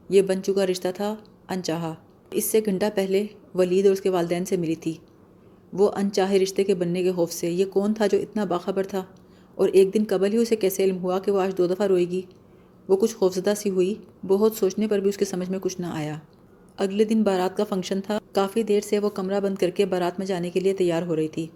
یہ 0.08 0.22
بن 0.22 0.43
چکا 0.43 0.67
رشتہ 0.67 0.88
تھا 0.94 1.17
انچاہا۔ 1.49 1.94
اس 2.31 2.44
سے 2.44 2.61
گھنٹہ 2.64 2.84
پہلے 2.94 3.26
ولید 3.55 3.87
اور 3.87 3.93
اس 3.93 4.00
کے 4.00 4.11
والدین 4.11 4.44
سے 4.44 4.56
ملی 4.56 4.75
تھی۔ 4.75 4.93
وہ 5.72 5.90
انچاہے 5.94 6.38
رشتے 6.38 6.64
کے 6.64 6.75
بننے 6.75 7.02
کے 7.02 7.12
خوف 7.12 7.32
سے۔ 7.32 7.50
یہ 7.50 7.64
کون 7.64 7.94
تھا 7.94 8.06
جو 8.06 8.19
اتنا 8.19 8.44
باخبر 8.44 8.87
تھا؟ 8.87 9.05
اور 9.55 9.69
ایک 9.69 9.94
دن 9.94 10.05
قبل 10.08 10.32
ہی 10.32 10.38
اسے 10.38 10.56
کیسے 10.56 10.84
علم 10.84 10.99
ہوا 10.99 11.19
کہ 11.19 11.32
وہ 11.32 11.40
آج 11.40 11.58
دو 11.58 11.67
دفعہ 11.67 11.87
روئے 11.87 12.05
گی؟ 12.05 12.22
وہ 12.88 12.96
کچھ 12.96 13.17
خوفزدہ 13.17 13.52
سی 13.56 13.70
ہوئی۔ 13.70 13.94
بہت 14.26 14.52
سوچنے 14.56 14.88
پر 14.88 14.99
بھی 14.99 15.08
اس 15.08 15.17
کے 15.17 15.25
سمجھ 15.25 15.50
میں 15.50 15.58
کچھ 15.58 15.81
نہ 15.81 15.87
آیا۔ 15.87 16.19
اگلے 16.81 17.05
دن 17.05 17.23
بارات 17.23 17.56
کا 17.56 17.65
فنکشن 17.65 18.00
تھا۔ 18.00 18.19
کافی 18.32 18.62
دیر 18.62 18.81
سے 18.81 18.99
وہ 18.99 19.11
کمرہ 19.11 19.41
بند 19.41 19.55
کر 19.55 19.71
کے 19.71 19.87
بارات 19.87 20.19
میں 20.19 20.27
جانے 20.27 20.50
کے 20.50 20.61
لیے 20.61 20.75
تیار 20.75 21.03
ہو 21.03 21.17
رہی 21.17 21.29
تھی۔ 21.29 21.47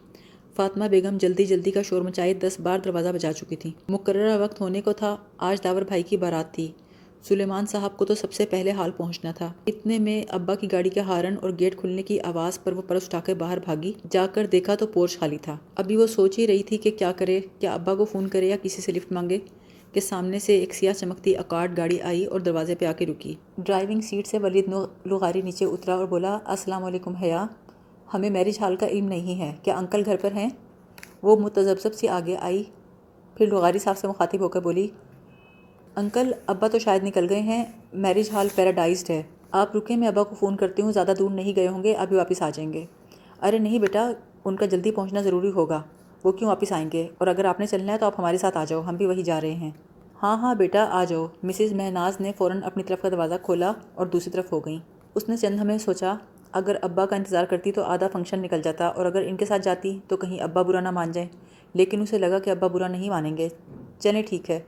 فاطمہ 0.56 0.84
بیگم 0.84 1.16
جلدی 1.20 1.44
جلدی 1.44 1.70
کا 1.70 1.82
شور 1.82 2.02
مچائے 2.02 2.34
دس 2.34 2.60
بار 2.60 2.78
دروازہ 2.78 3.08
بجا 3.08 3.32
چکی 3.32 3.56
تھی۔ 3.56 3.72
مقررہ 3.88 4.38
وقت 4.42 4.60
ہونے 4.60 4.80
کو 4.80 4.92
تھا۔ 4.92 5.16
آج 5.38 5.64
داور 5.64 5.82
بھائی 5.82 6.02
کی 6.02 6.16
بارات 6.16 6.54
تھی۔ 6.54 6.72
سلیمان 7.22 7.66
صاحب 7.66 7.96
کو 7.96 8.04
تو 8.04 8.14
سب 8.14 8.32
سے 8.32 8.46
پہلے 8.46 8.70
حال 8.70 8.90
پہنچنا 8.90 9.32
تھا۔ 9.32 9.52
اتنے 9.66 9.98
میں 9.98 10.24
ابا 10.28 10.54
کی 10.54 10.72
گاڑی 10.72 10.90
کے 10.90 11.00
ہارن 11.00 11.34
اور 11.42 11.50
گیٹ 11.60 11.76
کھلنے 11.76 12.02
کی 12.02 12.20
آواز 12.20 12.62
پر 12.62 12.72
وہ 12.72 12.82
پرس 12.82 13.04
اٹھا 13.06 13.20
کے 13.20 13.34
باہر 13.34 13.58
بھاگی۔ 13.64 13.92
جا 14.10 14.26
کر 14.26 14.46
دیکھا 14.46 14.74
تو 14.74 14.86
پورچ 14.86 15.18
خالی 15.18 15.38
تھا۔ 15.42 15.56
ابھی 15.76 15.96
وہ 15.96 16.06
سوچ 16.06 16.38
ہی 16.38 16.46
رہی 16.46 16.62
تھی 16.62 16.78
کہ 16.78 16.90
کیا 16.90 17.12
کرے، 17.12 17.40
کیا 17.60 17.74
ابا 17.74 17.94
کو 17.94 18.04
فون 18.04 18.28
کرے 18.28 18.46
یا 18.46 18.56
کسی 18.62 18.82
سے 18.82 18.92
لفٹ 18.92 19.12
مانگے۔ 19.12 19.38
کہ 19.94 20.00
سامنے 20.00 20.38
سے 20.38 20.54
ایک 20.58 20.74
سیاہ 20.74 20.92
چمکتی 20.92 21.36
اکارڈ 21.36 21.76
گاڑی 21.76 22.00
آئی 22.00 22.24
اور 22.24 22.40
دروازے 22.40 22.74
پہ 22.74 22.84
آ 22.84 22.92
کے 22.92 23.06
رکی۔ 23.06 23.34
ڈرائیونگ 23.58 24.00
سیٹ 24.00 24.26
سے 24.26 24.38
ولید 24.38 24.68
لغاری 25.06 25.42
نیچے 25.42 25.64
اترا 25.64 25.94
اور 25.94 26.06
بولا، 26.06 26.38
السلام 26.44 26.84
علیکم 26.84 27.14
حیا، 27.14 27.46
ہمیں 28.14 28.30
میرج 28.30 28.60
حال 28.60 28.76
کا 28.76 28.86
علم 28.86 29.06
نہیں 29.06 29.40
ہے، 29.40 29.54
کیا 29.62 29.78
انکل 29.78 30.02
گھر 30.04 30.16
پر 30.20 30.32
ہیں؟ 30.32 30.48
وہ 31.22 31.36
متذبذب 31.36 31.94
سی 31.94 32.08
آگے 32.08 32.36
آئی۔ 32.36 32.64
پھر 33.34 33.46
لغاری 33.46 33.78
صاحب 33.78 33.98
سے 33.98 34.08
مخاطب 34.08 34.40
ہو 34.40 34.48
کر 34.48 34.60
بولی، 34.60 34.88
انکل، 35.96 36.32
ابا 36.46 36.68
تو 36.68 36.78
شاید 36.78 37.04
نکل 37.04 37.26
گئے 37.28 37.40
ہیں، 37.40 37.64
میرج 37.92 38.30
ہال 38.32 38.48
پیراڈائزڈ 38.54 39.10
ہے۔ 39.10 39.22
آپ 39.50 39.76
رکیں، 39.76 39.96
میں 39.96 40.08
ابا 40.08 40.22
کو 40.22 40.34
فون 40.34 40.56
کرتی 40.56 40.82
ہوں، 40.82 40.92
زیادہ 40.92 41.12
دور 41.18 41.30
نہیں 41.30 41.56
گئے 41.56 41.68
ہوں 41.68 41.82
گے، 41.82 41.94
ابھی 41.94 42.16
واپس 42.16 42.42
آ 42.42 42.50
جائیں 42.50 42.72
گے۔ 42.72 42.84
ارے 43.42 43.58
نہیں 43.58 43.78
بیٹا، 43.78 44.12
ان 44.44 44.56
کا 44.56 44.66
جلدی 44.66 44.90
پہنچنا 44.90 45.20
ضروری 45.20 45.50
ہوگا۔ 45.50 45.82
وہ 46.24 46.32
کیوں 46.32 46.48
واپس 46.48 46.72
آئیں 46.72 46.90
گے؟ 46.92 47.08
اور 47.18 47.26
اگر 47.26 47.44
آپ 47.44 47.60
نے 47.60 47.66
چلنا 47.66 47.92
ہے 47.92 47.98
تو 47.98 48.06
آپ 48.06 48.14
ہمارے 48.18 48.38
ساتھ 48.38 48.58
آ 48.58 48.64
جاؤ، 48.64 48.80
ہم 48.80 48.96
بھی 48.96 49.06
وہی 49.06 49.22
جا 49.22 49.40
رہے 49.40 49.52
ہیں۔ 49.52 49.70
ہاں 50.22 50.36
ہاں 50.36 50.54
بیٹا، 50.54 50.88
آ 50.90 51.04
جاؤ۔ 51.04 51.26
مسز 51.42 51.72
مہناز 51.72 52.20
نے 52.20 52.32
فوراً 52.38 52.62
اپنی 52.62 52.82
طرف 52.82 53.02
کا 53.02 53.08
دروازہ 53.08 53.34
کھولا 53.42 53.72
اور 53.94 54.06
دوسری 54.06 54.32
طرف 54.32 54.52
ہو 54.52 54.60
گئیں۔ 54.60 54.78
اس 55.14 55.28
نے 55.28 55.36
چند 55.36 55.60
ہمیں 55.60 55.78
سوچا، 55.78 56.14
اگر 56.52 56.76
ابا 56.82 57.06
کا 57.06 57.16
انتظار 57.16 57.44
کرتی 57.44 57.72
تو 57.72 57.82
آدھا 57.82 58.08
فنکشن 58.12 58.42
نکل 58.42 58.62
جاتا 58.62 58.86
اور 58.86 59.06
اگر 59.06 59.22
ان 59.26 59.36
کے 59.36 59.44
ساتھ 59.44 59.62
جاتی 59.62 59.98
تو 60.08 60.16
کہیں 60.16 60.40
ابا 60.40 60.62
برا 60.62 60.80
نہ 60.80 60.90
مان 60.90 61.12
جائیں۔ 61.12 61.28
لیکن 61.74 62.00
اسے 62.00 62.18
لگا 62.18 62.38
کہ 62.38 62.50
ابا 62.50 62.66
برا 62.66 62.88
نہیں 62.88 63.10
مانیں 63.10 63.36
گے۔ 63.36 63.48
چلیں 63.98 64.22
ٹھیک 64.28 64.50
ہے۔ 64.50 64.60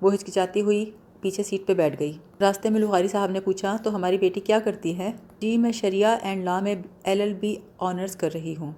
وہ 0.00 0.14
ہچکچاتی 0.14 0.60
ہوئی 0.60 0.90
پیچھے 1.20 1.42
سیٹ 1.42 1.66
پہ 1.66 1.74
بیٹھ 1.74 2.00
گئی۔ 2.00 2.18
راستے 2.40 2.70
میں 2.70 2.80
لغاری 2.80 3.08
صاحب 3.08 3.30
نے 3.30 3.40
پوچھا، 3.40 3.76
تو 3.82 3.94
ہماری 3.94 4.18
بیٹی 4.18 4.40
کیا 4.40 4.58
کرتی 4.58 4.98
ہے؟ 4.98 5.12
جی 5.40 5.58
میں 5.58 5.72
شریعہ 5.72 6.16
اینڈ 6.22 6.44
لا 6.44 6.60
میں 6.60 6.74
ایل 7.04 7.20
ایل 7.20 7.34
بی 7.34 7.56
آنرز 7.78 8.16
کر 8.16 8.30
رہی 8.34 8.54
ہوں۔ 8.60 8.72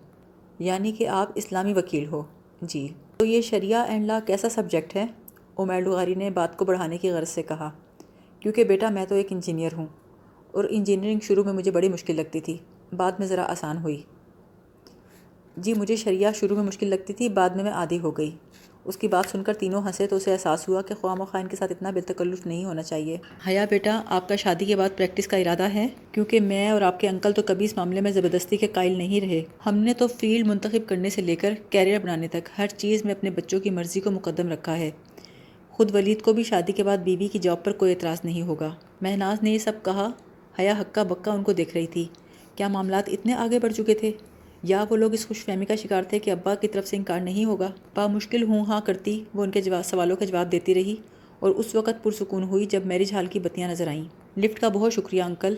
یعنی 0.61 0.93
کہ 0.93 1.09
آپ 1.09 1.33
اسلامی 1.35 1.73
وکیل 1.73 2.07
ہو۔ 2.07 2.23
جی۔ 2.63 2.89
تو 3.17 3.27
یہ 3.27 3.41
شریعہ 3.41 3.85
اینڈ 3.89 4.07
لا 4.07 4.21
کیسا 4.27 4.49
سبجیکٹ 4.49 4.97
ہے؟ 4.97 5.07
عمیر 5.59 5.81
لغاری 5.81 6.15
نے 6.15 6.31
بات 6.31 6.57
کو 6.57 6.65
بڑھانے 6.65 6.99
کی 6.99 7.11
غرض 7.11 7.29
سے 7.29 7.43
کہا۔ 7.43 7.71
کیونکہ 8.41 8.65
بیٹا 8.65 8.89
میں 8.89 9.07
تو 9.07 9.15
ایک 9.15 9.27
انجینئر 9.31 9.71
ہوں 9.77 9.87
اور 10.53 10.65
انجینئرنگ 10.71 11.21
شروع 11.21 11.45
میں 11.45 11.53
مجھے 11.53 11.71
بڑی 11.71 11.89
مشکل 11.89 12.17
لگتی 12.17 12.41
تھی۔ 12.41 12.59
بعد 12.97 13.13
میں 13.19 13.27
ذرا 13.27 13.43
آسان 13.43 13.77
ہوئی۔ 13.79 14.03
جی 15.57 15.75
مجھے 15.75 15.97
شریعہ 15.97 16.33
شروع 16.33 16.57
میں 16.57 16.65
مشکل 16.65 16.87
لگتی 16.87 17.13
تھی، 17.13 17.29
بعد 17.29 17.51
میں 17.51 17.65
میں 17.65 17.73
عادی 17.73 17.99
ہو 17.99 18.11
گئی۔ 18.11 18.31
اس 18.85 18.97
کی 18.97 19.09
بات 19.09 19.31
سن 19.31 19.43
کر 19.43 19.55
تینوں 19.55 19.83
ہنسے 19.83 20.07
تو 20.07 20.17
اسے 20.17 20.33
احساس 20.33 20.69
ہوا 20.69 20.83
کہ 20.83 20.95
خواہ 20.95 21.15
مخواہ 21.15 21.43
ان 21.43 21.49
کے 21.49 21.57
ساتھ 21.57 21.73
اتنا 21.73 21.91
بے 21.91 22.01
تکلف 22.01 22.47
نہیں 22.47 22.65
ہونا 22.65 22.83
چاہیے۔ 22.83 23.17
حیا 23.49 23.67
بیٹا، 23.71 24.03
آپ 24.07 24.29
کا 24.29 24.37
شادی 24.37 24.65
کے 24.65 24.77
بعد 24.77 24.89
پریکٹس 24.97 25.29
کا 25.29 25.37
ارادہ 25.37 25.63
ہے؟ 25.63 25.89
کیونکہ 26.13 26.41
میں 26.41 26.71
اور 26.71 26.83
آپ 26.83 27.01
کے 27.01 27.09
انکل 27.09 27.33
تو 27.33 27.43
کبھی 27.47 27.65
اس 27.65 27.77
معاملے 27.77 28.01
میں 28.01 28.11
زبردستی 28.11 28.57
کے 28.57 28.67
قائل 28.67 28.99
نہیں 28.99 29.21
رہے۔ 29.21 29.43
ہم 29.67 29.75
نے 29.75 29.95
تو 29.95 30.07
فیلڈ 30.07 30.47
منتخب 30.47 30.89
کرنے 30.89 31.11
سے 31.11 31.23
لے 31.23 31.37
کر 31.37 31.55
کیریئر 31.71 32.01
بنانے 32.01 32.29
تک 32.29 32.49
ہر 32.59 32.67
چیز 32.67 33.05
میں 33.05 33.15
اپنے 33.15 33.31
بچوں 33.31 33.61
کی 33.61 33.71
مرضی 33.71 34.01
کو 34.01 34.11
مقدم 34.11 34.49
رکھا 34.49 34.79
ہے۔ 34.79 34.91
خود 35.71 35.95
ولید 35.95 36.23
کو 36.23 36.33
بھی 36.33 36.43
شادی 36.43 36.73
کے 36.73 36.83
بعد 36.83 36.99
بیوی 36.99 37.29
کی 37.29 37.39
جاب 37.39 37.65
پر 37.65 37.73
کوئی 37.73 37.93
اعتراض 37.93 38.19
نہیں 38.25 38.43
ہوگا۔ 38.43 38.75
مہناز 39.01 39.43
نے 39.43 39.51
یہ 39.51 39.59
سب 39.59 39.73
کہا۔ 39.83 40.09
حیا 40.59 40.75
حقہ 40.81 41.01
بکا 41.01 41.33
ان 41.33 41.43
کو 41.43 41.53
دیکھ 41.53 41.77
رہی 41.77 41.87
تھی۔ 41.87 42.09
کیا 42.57 42.69
معاملات 42.69 43.09
اتنے 43.09 43.35
آگے 43.35 43.59
بڑھ 43.59 43.73
چکے 43.73 43.95
تھے؟ 43.95 44.13
یا 44.63 44.85
وہ 44.91 44.97
لوگ 44.97 45.13
اس 45.13 45.29
خوش 45.29 45.45
فہمی 45.45 45.65
کا 45.65 45.75
شکار 45.75 46.03
تھے 46.03 46.19
کہ 46.19 46.31
ابا 46.31 46.55
کی 46.55 46.69
طرف 46.69 46.87
سے 46.87 46.97
انکار 46.97 47.21
نہیں 47.21 47.45
ہوگا؟ 47.45 47.71
با 47.95 48.07
مشکل 48.07 48.43
ہوں 48.43 48.65
ہاں 48.65 48.81
کرتی، 48.85 49.25
وہ 49.35 49.43
ان 49.43 49.51
کے 49.51 49.61
جواب 49.61 49.85
سوالوں 49.85 50.17
کا 50.17 50.25
جواب 50.25 50.53
دیتی 50.53 50.75
رہی 50.75 50.97
اور 51.39 51.51
اس 51.51 51.75
وقت 51.75 52.03
پرسکون 52.03 52.43
ہوئی 52.43 52.67
جب 52.67 52.81
میرج 52.85 53.13
ہال 53.13 53.27
کی 53.27 53.39
بتیاں 53.39 53.71
نظر 53.71 53.89
آئیں۔ 53.89 54.05
لفٹ 54.39 54.61
کا 54.61 54.69
بہت 54.69 54.93
شکریہ 54.93 55.23
انکل۔ 55.23 55.55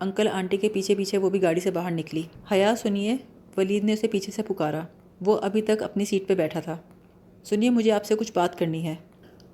انکل 0.00 0.28
آنٹی 0.32 0.56
کے 0.56 0.68
پیچھے 0.68 0.94
پیچھے 0.94 1.18
وہ 1.18 1.30
بھی 1.30 1.42
گاڑی 1.42 1.60
سے 1.60 1.70
باہر 1.70 1.90
نکلی۔ 1.90 2.22
حیا، 2.52 2.74
سنیے، 2.82 3.16
ولید 3.56 3.84
نے 3.84 3.92
اسے 3.92 4.06
پیچھے 4.06 4.32
سے 4.32 4.42
پکارا۔ 4.42 4.80
وہ 5.26 5.38
ابھی 5.42 5.62
تک 5.62 5.82
اپنی 5.82 6.04
سیٹ 6.04 6.28
پہ 6.28 6.34
بیٹھا 6.34 6.60
تھا۔ 6.60 6.76
سنیے، 7.44 7.70
مجھے 7.70 7.92
آپ 7.92 8.04
سے 8.04 8.14
کچھ 8.14 8.32
بات 8.34 8.58
کرنی 8.58 8.86
ہے۔ 8.86 8.94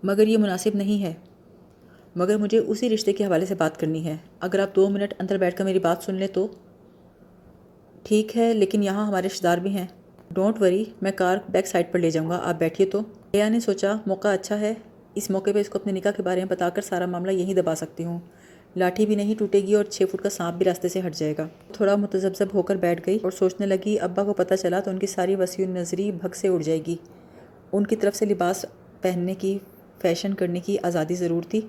مگر 0.02 0.28
یہ 0.28 0.38
مناسب 0.38 0.70
نہیں 0.74 1.02
ہے۔ 1.02 1.14
مگر 2.16 2.36
مجھے 2.36 2.58
اسی 2.58 2.90
رشتے 2.90 3.12
کے 3.12 3.24
حوالے 3.24 3.46
سے 3.46 3.54
بات 3.54 3.80
کرنی 3.80 4.04
ہے۔ 4.04 4.16
اگر 4.40 4.58
آپ 4.58 4.76
دو 4.76 4.90
منٹ 4.90 5.14
اندر 5.18 5.36
بیٹھ 5.36 5.56
کر 5.56 5.64
میری 5.64 5.78
بات 5.78 6.02
سن 6.02 6.14
لیں 6.14 6.26
تو؟ 6.26 6.46
ٹھیک 8.08 8.36
ہے، 8.36 8.54
لیکن 8.54 8.82
یہاں 8.82 9.06
ہمارے 9.06 9.26
رشتے 9.26 9.40
دار 9.42 9.58
بھی 9.58 9.70
ہیں۔ 9.70 9.86
ڈونٹ 10.30 10.62
وری 10.62 10.84
میں 11.02 11.12
کار 11.12 11.36
بیک 11.48 11.66
سائڈ 11.66 11.86
پر 11.92 11.98
لے 11.98 12.10
جاؤں 12.10 12.30
گا۔ 12.30 12.40
آپ 12.44 12.54
بیٹھیے 12.58 12.86
تو۔ 12.86 13.00
لیا 13.32 13.48
نے 13.48 13.60
سوچا، 13.60 13.96
موقع 14.06 14.28
اچھا 14.28 14.60
ہے۔ 14.60 14.74
اس 15.14 15.30
موقع 15.30 15.50
پہ 15.54 15.60
اس 15.60 15.68
کو 15.68 15.78
اپنے 15.78 15.92
نکاح 15.92 16.12
کے 16.12 16.22
بارے 16.22 16.40
میں 16.40 16.48
بتا 16.48 16.68
کر 16.68 16.82
سارا 16.82 17.06
معاملہ 17.06 17.30
یہیں 17.30 17.54
دبا 17.54 17.74
سکتی 17.74 18.04
ہوں۔ 18.04 18.20
لاٹھی 18.76 19.06
بھی 19.06 19.14
نہیں 19.14 19.34
ٹوٹے 19.38 19.60
گی 19.60 19.74
اور 19.74 19.84
چھ 19.84 20.02
فٹ 20.12 20.22
کا 20.22 20.30
سانپ 20.30 20.56
بھی 20.56 20.64
راستے 20.64 20.88
سے 20.88 21.00
ہٹ 21.06 21.14
جائے 21.14 21.34
گا۔ 21.38 21.48
تھوڑا 21.72 21.96
متذبذب 21.96 22.46
ہو 22.54 22.62
کر 22.62 22.76
بیٹھ 22.76 23.02
گئی 23.06 23.18
اور 23.22 23.30
سوچنے 23.30 23.66
لگی، 23.66 23.98
ابا 24.00 24.24
کو 24.24 24.32
پتہ 24.32 24.54
چلا 24.54 24.80
تو 24.80 24.90
ان 24.90 24.98
کی 24.98 25.06
ساری 25.06 25.34
وسیع 25.34 25.66
نظری 25.66 26.12
بھگ 26.12 26.34
سے 26.34 26.48
اڑ 26.48 26.62
جائے 26.62 26.80
گی۔ 26.86 26.96
ان 27.72 27.86
کی 27.86 27.96
طرف 27.96 28.16
سے 28.16 28.24
لباس 28.24 28.64
پہننے 29.02 29.34
کی 29.34 29.58
فیشن 30.00 30.34
کرنے 30.34 30.60
کی 30.60 30.76
آزادی 30.82 31.14
ضرور 31.14 31.42
تھی، 31.42 31.60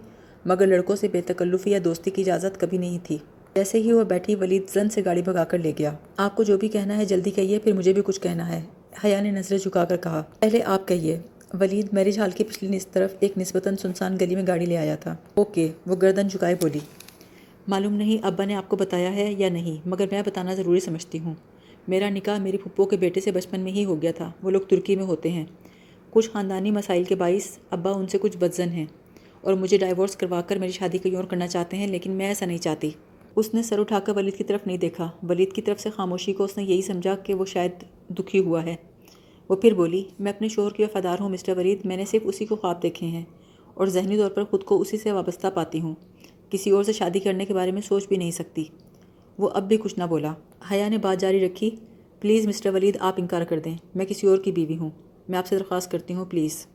مگر 0.45 0.67
لڑکوں 0.67 0.95
سے 0.95 1.07
بے 1.07 1.21
تکلفی 1.21 1.71
یا 1.71 1.79
دوستی 1.83 2.11
کی 2.11 2.21
اجازت 2.21 2.59
کبھی 2.59 2.77
نہیں 2.77 2.99
تھی۔ 3.03 3.17
جیسے 3.57 3.79
ہی 3.79 3.91
وہ 3.91 4.03
بیٹھی 4.03 4.35
ولید 4.35 4.63
زن 4.73 4.89
سے 4.89 5.01
گاڑی 5.05 5.21
بھگا 5.21 5.43
کر 5.43 5.57
لے 5.57 5.71
گیا۔ 5.79 5.93
آپ 6.17 6.35
کو 6.35 6.43
جو 6.43 6.57
بھی 6.57 6.67
کہنا 6.67 6.97
ہے 6.97 7.05
جلدی 7.05 7.31
کہیے، 7.31 7.59
پھر 7.59 7.73
مجھے 7.73 7.93
بھی 7.93 8.01
کچھ 8.05 8.21
کہنا 8.21 8.49
ہے۔ 8.49 8.61
حیا 9.03 9.21
نے 9.21 9.31
نظریں 9.31 9.57
جھکا 9.57 9.85
کر 9.85 9.97
کہا، 9.97 10.23
پہلے 10.39 10.63
آپ 10.63 10.87
کہیے، 10.87 11.19
ولید 11.53 11.87
میرج 11.91 12.19
ہال 12.19 12.31
کی 12.31 12.43
پچھلی 12.43 12.79
طرف 12.91 13.15
ایک 13.19 13.37
نسبتاً 13.37 13.75
سنسان 13.75 14.17
گلی 14.21 14.35
میں 14.35 14.47
گاڑی 14.47 14.65
لے 14.65 14.77
آیا 14.77 14.95
تھا۔ 14.95 15.15
اوکے، 15.33 15.71
وہ 15.87 15.95
گردن 16.01 16.27
جھکائے 16.27 16.55
بولی، 16.55 16.79
معلوم 17.67 17.93
نہیں 17.93 18.25
ابا 18.25 18.45
نے 18.45 18.55
آپ 18.55 18.69
کو 18.69 18.75
بتایا 18.75 19.15
ہے 19.15 19.33
یا 19.37 19.49
نہیں، 19.49 19.87
مگر 19.87 20.05
میں 20.11 20.21
بتانا 20.25 20.53
ضروری 20.53 20.79
سمجھتی 20.79 21.19
ہوں۔ 21.19 21.33
میرا 21.87 22.09
نکاح 22.09 22.37
میری 22.37 22.57
پھپھو 22.57 22.85
کے 22.85 22.97
بیٹے 22.97 23.21
سے 23.21 23.31
بچپن 23.31 23.59
میں 23.59 23.71
ہی 23.71 23.85
ہو 23.85 24.01
گیا 24.01 24.11
تھا۔ 24.11 24.31
وہ 24.43 24.51
لوگ 24.51 24.61
ترکی 24.61 24.95
میں 24.95 25.05
ہوتے 25.05 25.31
ہیں۔ 25.31 25.45
کچھ 26.11 26.29
خاندانی 26.29 26.71
مسائل 26.71 27.03
کے 27.03 27.15
باعث 27.15 27.57
ابا 27.69 27.91
ان 27.91 28.07
سے 28.07 28.17
کچھ 28.21 28.37
بدزن 28.37 28.69
ہیں 28.69 28.85
اور 29.41 29.53
مجھے 29.53 29.77
ڈائیورس 29.77 30.15
کروا 30.15 30.41
کر 30.41 30.55
میری 30.55 30.71
شادی 30.71 30.97
کہیں 30.97 31.15
اور 31.15 31.23
کرنا 31.23 31.47
چاہتے 31.47 31.77
ہیں، 31.77 31.87
لیکن 31.87 32.11
میں 32.11 32.27
ایسا 32.27 32.45
نہیں 32.45 32.57
چاہتی۔ 32.57 32.89
اس 33.37 33.53
نے 33.53 33.63
سر 33.63 33.79
اٹھا 33.79 33.99
کر 33.99 34.15
ولید 34.15 34.37
کی 34.37 34.43
طرف 34.43 34.67
نہیں 34.67 34.77
دیکھا۔ 34.77 35.11
ولید 35.29 35.53
کی 35.53 35.61
طرف 35.61 35.79
سے 35.79 35.89
خاموشی 35.89 36.33
کو 36.33 36.43
اس 36.43 36.57
نے 36.57 36.63
یہی 36.63 36.81
سمجھا 36.81 37.15
کہ 37.15 37.33
وہ 37.33 37.45
شاید 37.45 37.71
دکھی 38.09 38.39
ہوا 38.39 38.63
ہے۔ 38.63 38.75
وہ 39.49 39.55
پھر 39.55 39.73
بولی، 39.73 40.03
میں 40.19 40.31
اپنے 40.31 40.47
شوہر 40.47 40.71
کی 40.71 40.83
وفادار 40.83 41.17
ہوں، 41.19 41.29
مسٹر 41.29 41.57
ولید، 41.57 41.79
میں 41.85 41.97
نے 41.97 42.05
صرف 42.05 42.21
اسی 42.25 42.45
کو 42.45 42.55
خواب 42.55 42.83
دیکھے 42.83 43.07
ہیں 43.07 43.25
اور 43.73 43.87
ذہنی 43.87 44.17
طور 44.17 44.31
پر 44.31 44.43
خود 44.43 44.63
کو 44.63 44.81
اسی 44.81 44.97
سے 44.97 45.11
وابستہ 45.11 45.47
پاتی 45.53 45.81
ہوں۔ 45.81 45.95
کسی 46.49 46.69
اور 46.69 46.83
سے 46.83 46.93
شادی 46.93 47.19
کرنے 47.19 47.45
کے 47.45 47.53
بارے 47.53 47.71
میں 47.71 47.81
سوچ 47.81 48.07
بھی 48.07 48.17
نہیں 48.17 48.31
سکتی۔ 48.31 48.63
وہ 49.37 49.49
اب 49.53 49.67
بھی 49.67 49.77
کچھ 49.77 49.99
نہ 49.99 50.03
بولا۔ 50.03 50.33
حیا 50.71 50.89
نے 50.89 50.97
بات 50.97 51.21
جاری 51.21 51.45
رکھی، 51.45 51.69
پلیز 52.19 52.47
مسٹر 52.47 52.73
ولید، 52.73 52.97
آپ 52.99 53.13
انکار 53.17 53.41
کر 53.41 53.59
دیں۔ 53.59 53.77
میں 53.95 54.05
کسی 54.05 54.27
اور 54.27 54.37
کی 54.37 54.51
بیوی 54.51 54.77
ہوں۔ 54.77 54.89
میں 55.27 55.37
آپ 55.37 55.47
سے 55.47 55.57
درخواست 55.57 55.91
کرتی 55.91 56.13
ہوں، 56.13 56.25
پلیز۔ 56.25 56.65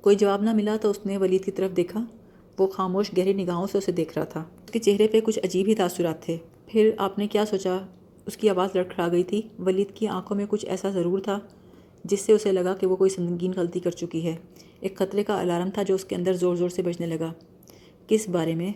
کوئی 0.00 0.16
جواب 0.16 0.42
نہ 0.42 0.52
ملا 0.52 0.76
تو 0.80 0.90
اس 0.90 1.06
نے 1.06 1.16
ولید 1.16 1.44
کی 1.44 1.50
طرف 1.50 1.76
دیکھا۔ 1.76 2.04
وہ 2.58 2.66
خاموش، 2.66 3.10
گہری 3.18 3.32
نگاہوں 3.32 3.66
سے 3.66 3.78
اسے 3.78 3.92
دیکھ 3.92 4.12
رہا 4.16 4.24
تھا۔ 4.24 4.44
کے 4.72 4.78
چہرے 4.78 5.08
پہ 5.08 5.20
کچھ 5.20 5.38
عجیب 5.44 5.68
ہی 5.68 5.74
تاثرات 5.74 6.22
تھے۔ 6.22 6.36
پھر 6.66 6.90
آپ 6.96 7.18
نے 7.18 7.26
کیا 7.26 7.46
سوچا؟ 7.46 7.78
اس 8.26 8.36
کی 8.36 8.50
آواز 8.50 8.68
لڑکھڑا 8.74 9.08
گئی 9.08 9.22
تھی۔ 9.22 9.42
ولید 9.58 9.90
کی 9.94 10.06
آنکھوں 10.06 10.36
میں 10.36 10.46
کچھ 10.48 10.66
ایسا 10.66 10.90
ضرور 10.90 11.18
تھا، 11.18 11.38
جس 12.04 12.20
سے 12.20 12.32
اسے 12.32 12.52
لگا 12.52 12.74
کہ 12.74 12.86
وہ 12.86 12.96
کوئی 12.96 13.10
سنگین 13.10 13.52
غلطی 13.56 13.80
کر 13.80 13.90
چکی 13.90 14.26
ہے۔ 14.26 14.36
ایک 14.80 14.96
خطرے 14.96 15.24
کا 15.24 15.40
الارم 15.40 15.70
تھا 15.70 15.82
جو 15.82 15.94
اس 15.94 16.04
کے 16.04 16.16
اندر 16.16 16.32
زور 16.32 16.56
زور 16.56 16.68
سے 16.68 16.82
بجنے 16.82 17.06
لگا۔ 17.06 17.32
کس 18.06 18.28
بارے 18.28 18.54
میں؟ 18.54 18.72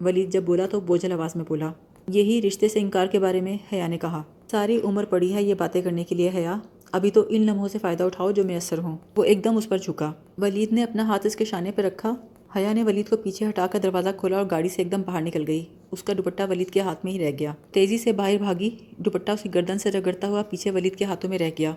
ولید 0.00 0.32
جب 0.32 0.42
بولا 0.42 0.66
تو 0.66 0.80
بوجھل 0.80 1.12
آواز 1.12 1.36
میں 1.36 1.44
بولا، 1.48 1.72
یہی 2.08 2.42
رشتے 2.42 2.68
سے 2.68 2.80
انکار 2.80 3.06
کے 3.06 3.18
بارے 3.18 3.40
میں 3.40 3.58
حیا 3.72 3.86
نے 3.86 3.98
کہا۔ 3.98 4.22
ساری 4.50 4.80
عمر 4.84 5.04
پڑی 5.04 5.34
ہے 5.34 5.42
یہ 5.42 5.54
باتیں 5.54 5.82
کرنے 5.82 6.04
کے 6.04 6.14
لیے 6.14 6.30
حیا، 6.34 6.56
ابھی 6.92 7.10
تو 7.10 7.24
ان 7.28 7.42
لمحوں 7.42 7.68
سے 7.68 7.78
فائدہ 7.78 8.04
اٹھاؤ 8.04 8.30
جو 8.30 8.44
میسر 8.44 8.78
ہوں۔ 8.78 8.98
وہ 9.16 9.24
ایک 9.24 9.44
دم 9.44 9.56
اس 9.56 9.68
پر 9.68 9.78
جھکا۔ 9.78 10.12
ولید 10.38 10.72
نے 10.72 10.82
اپنا 10.82 11.02
ہاتھ 11.02 11.26
اس 11.26 11.36
کے 11.36 11.44
شانے 11.44 11.72
پہ 11.72 11.82
رکھا۔ 11.82 12.14
حیا 12.56 12.72
نے 12.72 12.82
ولید 12.82 13.08
کو 13.08 13.16
پیچھے 13.16 13.48
ہٹا 13.48 13.66
کر 13.66 13.78
دروازہ 13.78 14.08
کھولا 14.16 14.36
اور 14.36 14.46
گاڑی 14.50 14.68
سے 14.68 14.82
ایک 14.82 14.92
دم 14.92 15.02
باہر 15.06 15.22
نکل 15.22 15.44
گئی۔ 15.46 15.64
اس 15.90 16.02
کا 16.02 16.12
دوپٹہ 16.16 16.42
ولید 16.50 16.70
کے 16.70 16.80
ہاتھ 16.80 17.04
میں 17.04 17.12
ہی 17.12 17.18
رہ 17.18 17.30
گیا۔ 17.38 17.54
تیزی 17.70 17.98
سے 17.98 18.12
باہر 18.12 18.36
بھاگی، 18.38 18.70
دوپٹہ 18.96 19.32
اس 19.32 19.42
کی 19.42 19.54
گردن 19.54 19.78
سے 19.78 19.90
رگڑتا 19.90 20.28
ہوا 20.28 20.42
پیچھے 20.42 20.70
ولید 20.70 20.96
کے 20.96 21.04
ہاتھوں 21.04 21.30
میں 21.30 21.38
رہ 21.38 21.50
گیا۔ 21.58 21.74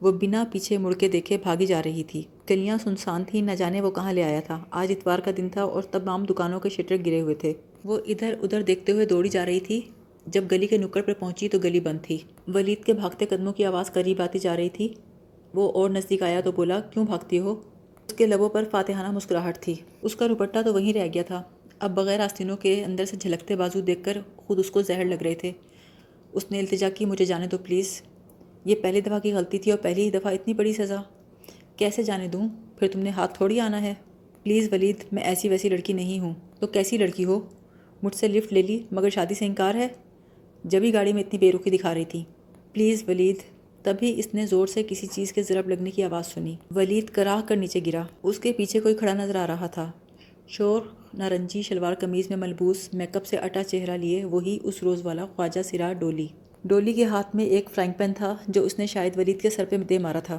وہ 0.00 0.12
بنا 0.12 0.44
پیچھے 0.52 0.78
مڑ 0.78 0.92
کے 0.92 1.08
دیکھے 1.08 1.38
بھاگی 1.42 1.66
جا 1.66 1.82
رہی 1.82 2.04
تھی۔ 2.04 2.22
گلیاں 2.50 2.78
سنسان 2.82 3.24
تھیں، 3.24 3.42
نہ 3.42 3.50
جانے 3.50 3.80
وہ 3.80 3.90
کہاں 3.90 4.12
لے 4.12 4.22
آیا 4.22 4.40
تھا۔ 4.40 4.64
آج 4.70 4.92
اتوار 4.92 5.18
کا 5.18 5.30
دن 5.36 5.48
تھا 5.48 5.62
اور 5.62 5.82
تمام 5.82 6.24
دکانوں 6.24 6.60
کے 6.60 6.68
شٹر 6.68 6.96
گرے 7.06 7.20
ہوئے 7.20 7.34
تھے۔ 7.34 7.52
وہ 7.84 7.98
ادھر 8.06 8.34
ادھر 8.42 8.62
دیکھتے 8.62 8.92
ہوئے 8.92 9.06
دوڑی 9.06 9.28
جا 9.28 9.46
رہی 9.46 9.60
تھی۔ 9.60 9.80
جب 10.26 10.44
گلی 10.52 10.66
کے 10.66 10.78
نکڑ 10.78 11.02
پر 11.02 11.12
پہنچی 11.12 11.48
تو 11.48 11.58
گلی 11.58 11.80
بند 11.80 11.98
تھی۔ 12.02 12.18
ولید 12.54 12.84
کے 12.84 12.92
بھاگتے 12.92 13.26
قدموں 13.26 13.52
کی 13.52 13.64
آواز 13.64 13.92
قریب 13.92 14.22
آتی 14.22 14.38
جا 14.38 14.56
رہی 14.56 14.68
تھی۔ 14.68 14.88
وہ 15.54 15.72
اور 15.72 15.90
نزدیک 15.90 16.22
آیا 16.22 16.40
تو 16.40 16.52
بولا، 16.52 16.80
کیوں 16.80 17.04
بھاگتی 17.04 17.38
ہو؟ 17.38 17.60
کے 18.20 18.26
لبوں 18.26 18.48
پر 18.48 18.64
فاتحانہ 18.70 19.10
مسکراہٹ 19.10 19.58
تھی۔ 19.58 19.74
اس 20.02 20.16
کا 20.16 20.28
روپٹہ 20.28 20.58
تو 20.64 20.74
وہیں 20.74 20.92
رہ 20.92 21.08
گیا 21.14 21.22
تھا۔ 21.22 21.42
اب 21.78 21.90
بغیر 21.94 22.20
آستینوں 22.20 22.56
کے 22.56 22.84
اندر 22.84 23.04
سے 23.04 23.16
جھلکتے 23.16 23.56
بازو 23.56 23.80
دیکھ 23.80 24.04
کر 24.04 24.18
خود 24.36 24.58
اس 24.58 24.70
کو 24.70 24.82
زہر 24.82 25.04
لگ 25.04 25.22
رہے 25.22 25.34
تھے۔ 25.34 25.52
اس 26.32 26.50
نے 26.50 26.58
التجا 26.58 26.88
کی، 26.88 27.04
مجھے 27.04 27.24
جانے 27.24 27.46
دو 27.46 27.58
پلیز۔ 27.58 28.02
یہ 28.64 28.74
پہلی 28.82 29.00
دفعہ 29.00 29.18
کی 29.18 29.32
غلطی 29.32 29.58
تھی 29.58 29.70
اور 29.70 29.78
پہلی 29.78 30.02
ہی 30.02 30.10
دفعہ 30.10 30.32
اتنی 30.32 30.54
بڑی 30.54 30.72
سزا۔ 30.72 30.96
کیسے 31.76 32.02
جانے 32.02 32.28
دوں؟ 32.28 32.48
پھر 32.78 32.88
تم 32.88 32.98
نے 32.98 33.10
ہاتھ 33.10 33.34
تھوڑی 33.34 33.60
آنا 33.60 33.82
ہے۔ 33.82 33.94
پلیز 34.42 34.72
ولید، 34.72 34.96
میں 35.12 35.22
ایسی 35.22 35.48
ویسی 35.48 35.68
لڑکی 35.68 35.92
نہیں 35.92 36.20
ہوں۔ 36.20 36.34
تو 36.58 36.66
کیسی 36.66 36.98
لڑکی 36.98 37.24
ہو؟ 37.24 37.40
مجھ 38.02 38.14
سے 38.14 38.28
لفٹ 38.28 38.52
لے 38.52 38.62
لی، 38.62 38.82
مگر 38.92 39.10
شادی 39.10 39.34
سے 39.34 39.46
انکار 39.46 39.74
ہے؟ 39.74 39.88
جبھی 40.64 40.94
گاڑی 40.94 41.12
میں 41.12 41.22
اتنی 41.22 41.38
بے 41.38 41.52
رخی 41.52 41.70
دکھا 41.70 41.94
رہی 41.94 42.04
تھی۔ 42.04 42.24
پلیز 42.72 43.04
ولید 43.08 43.36
تبھی 43.82 44.18
اس 44.18 44.34
نے 44.34 44.46
زور 44.46 44.66
سے 44.66 44.82
کسی 44.88 45.06
چیز 45.06 45.32
کے 45.32 45.42
ضرب 45.42 45.68
لگنے 45.68 45.90
کی 45.90 46.02
آواز 46.02 46.26
سنی۔ 46.26 46.56
ولید 46.74 47.10
کراہ 47.10 47.40
کر 47.48 47.56
نیچے 47.56 47.80
گرا۔ 47.86 48.02
اس 48.22 48.38
کے 48.38 48.52
پیچھے 48.52 48.80
کوئی 48.80 48.94
کھڑا 48.94 49.14
نظر 49.14 49.36
آ 49.36 49.46
رہا 49.46 49.66
تھا۔ 49.66 49.90
شور، 50.48 50.80
نارنجی، 51.14 51.62
شلوار 51.62 51.94
قمیض 51.94 52.28
میں 52.28 52.36
ملبوس، 52.36 52.94
میک 52.94 53.16
اپ 53.16 53.26
سے 53.26 53.36
اٹا 53.36 53.64
چہرہ 53.64 53.96
لیے، 53.96 54.24
وہی 54.24 54.58
اس 54.62 54.82
روز 54.82 55.06
والا 55.06 55.26
خواجہ 55.26 55.62
سرا 55.62 55.92
ڈولی۔ 55.92 56.26
ڈولی 56.64 56.92
کے 56.92 57.04
ہاتھ 57.04 57.36
میں 57.36 57.44
ایک 57.44 57.70
فرائنگ 57.70 57.92
پین 57.96 58.12
تھا، 58.12 58.36
جو 58.48 58.62
اس 58.62 58.78
نے 58.78 58.86
شاید 58.86 59.16
ولید 59.16 59.40
کے 59.40 59.50
سر 59.50 59.64
پہ 59.64 59.76
دے 59.76 59.98
مارا 59.98 60.20
تھا۔ 60.20 60.38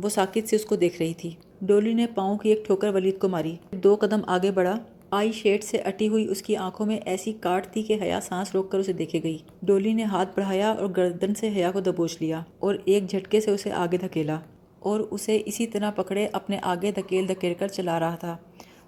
وہ 0.00 0.08
ساکت 0.08 0.48
سے 0.48 0.56
اس 0.56 0.64
کو 0.64 0.76
دیکھ 0.76 1.02
رہی 1.02 1.14
تھی۔ 1.14 1.30
ڈولی 1.60 1.94
نے 1.94 2.06
پاؤں 2.14 2.38
کی 2.38 2.48
ایک 2.48 2.66
ٹھوکر 2.66 2.94
ولید 2.94 3.18
کو 3.18 3.28
ماری۔ 3.28 3.56
دو 3.72 3.96
قدم 4.00 4.20
آگے 4.26 4.50
بڑھا۔ 4.50 4.78
آئی 5.14 5.32
شیڈ 5.32 5.64
سے 5.64 5.78
اٹی 5.78 6.08
ہوئی 6.08 6.26
اس 6.28 6.42
کی 6.42 6.56
آنکھوں 6.56 6.86
میں 6.86 6.96
ایسی 6.96 7.32
کاٹ 7.32 7.66
تھی 7.72 7.82
کہ 7.82 7.96
حیا 8.02 8.20
سانس 8.20 8.54
روک 8.54 8.70
کر 8.72 8.78
اسے 8.78 8.92
دیکھے 8.92 9.22
گئی۔ 9.22 9.38
ڈولی 9.62 9.92
نے 9.92 10.04
ہاتھ 10.04 10.28
بڑھایا 10.36 10.70
اور 10.70 10.88
گردن 10.96 11.34
سے 11.34 11.48
حیا 11.48 11.70
کو 11.70 11.80
دبوچ 11.80 12.16
لیا 12.20 12.40
اور 12.58 12.74
ایک 12.84 13.10
جھٹکے 13.10 13.40
سے 13.40 13.50
اسے 13.50 13.72
آگے 13.72 13.96
دھکیلا 13.96 14.38
اور 14.78 15.00
اسے 15.00 15.42
اسی 15.46 15.66
طرح 15.66 15.90
پکڑے 15.90 16.26
اپنے 16.32 16.58
آگے 16.62 16.92
دھکیل 16.92 17.28
دھکیل 17.28 17.54
کر 17.54 17.68
چلا 17.68 18.00
رہا 18.00 18.14
تھا۔ 18.14 18.36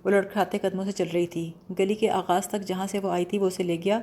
وہ 0.04 0.10
لڑکھاتے 0.10 0.58
قدموں 0.58 0.84
سے 0.84 0.92
چل 0.92 1.08
رہی 1.14 1.26
تھی۔ 1.26 1.50
گلی 1.78 1.94
کے 1.94 2.10
آغاز 2.10 2.48
تک 2.48 2.66
جہاں 2.66 2.86
سے 2.86 2.98
وہ 2.98 3.10
آئی 3.10 3.24
تھی 3.24 3.38
وہ 3.38 3.46
اسے 3.46 3.62
لے 3.62 3.76
گیا، 3.84 4.00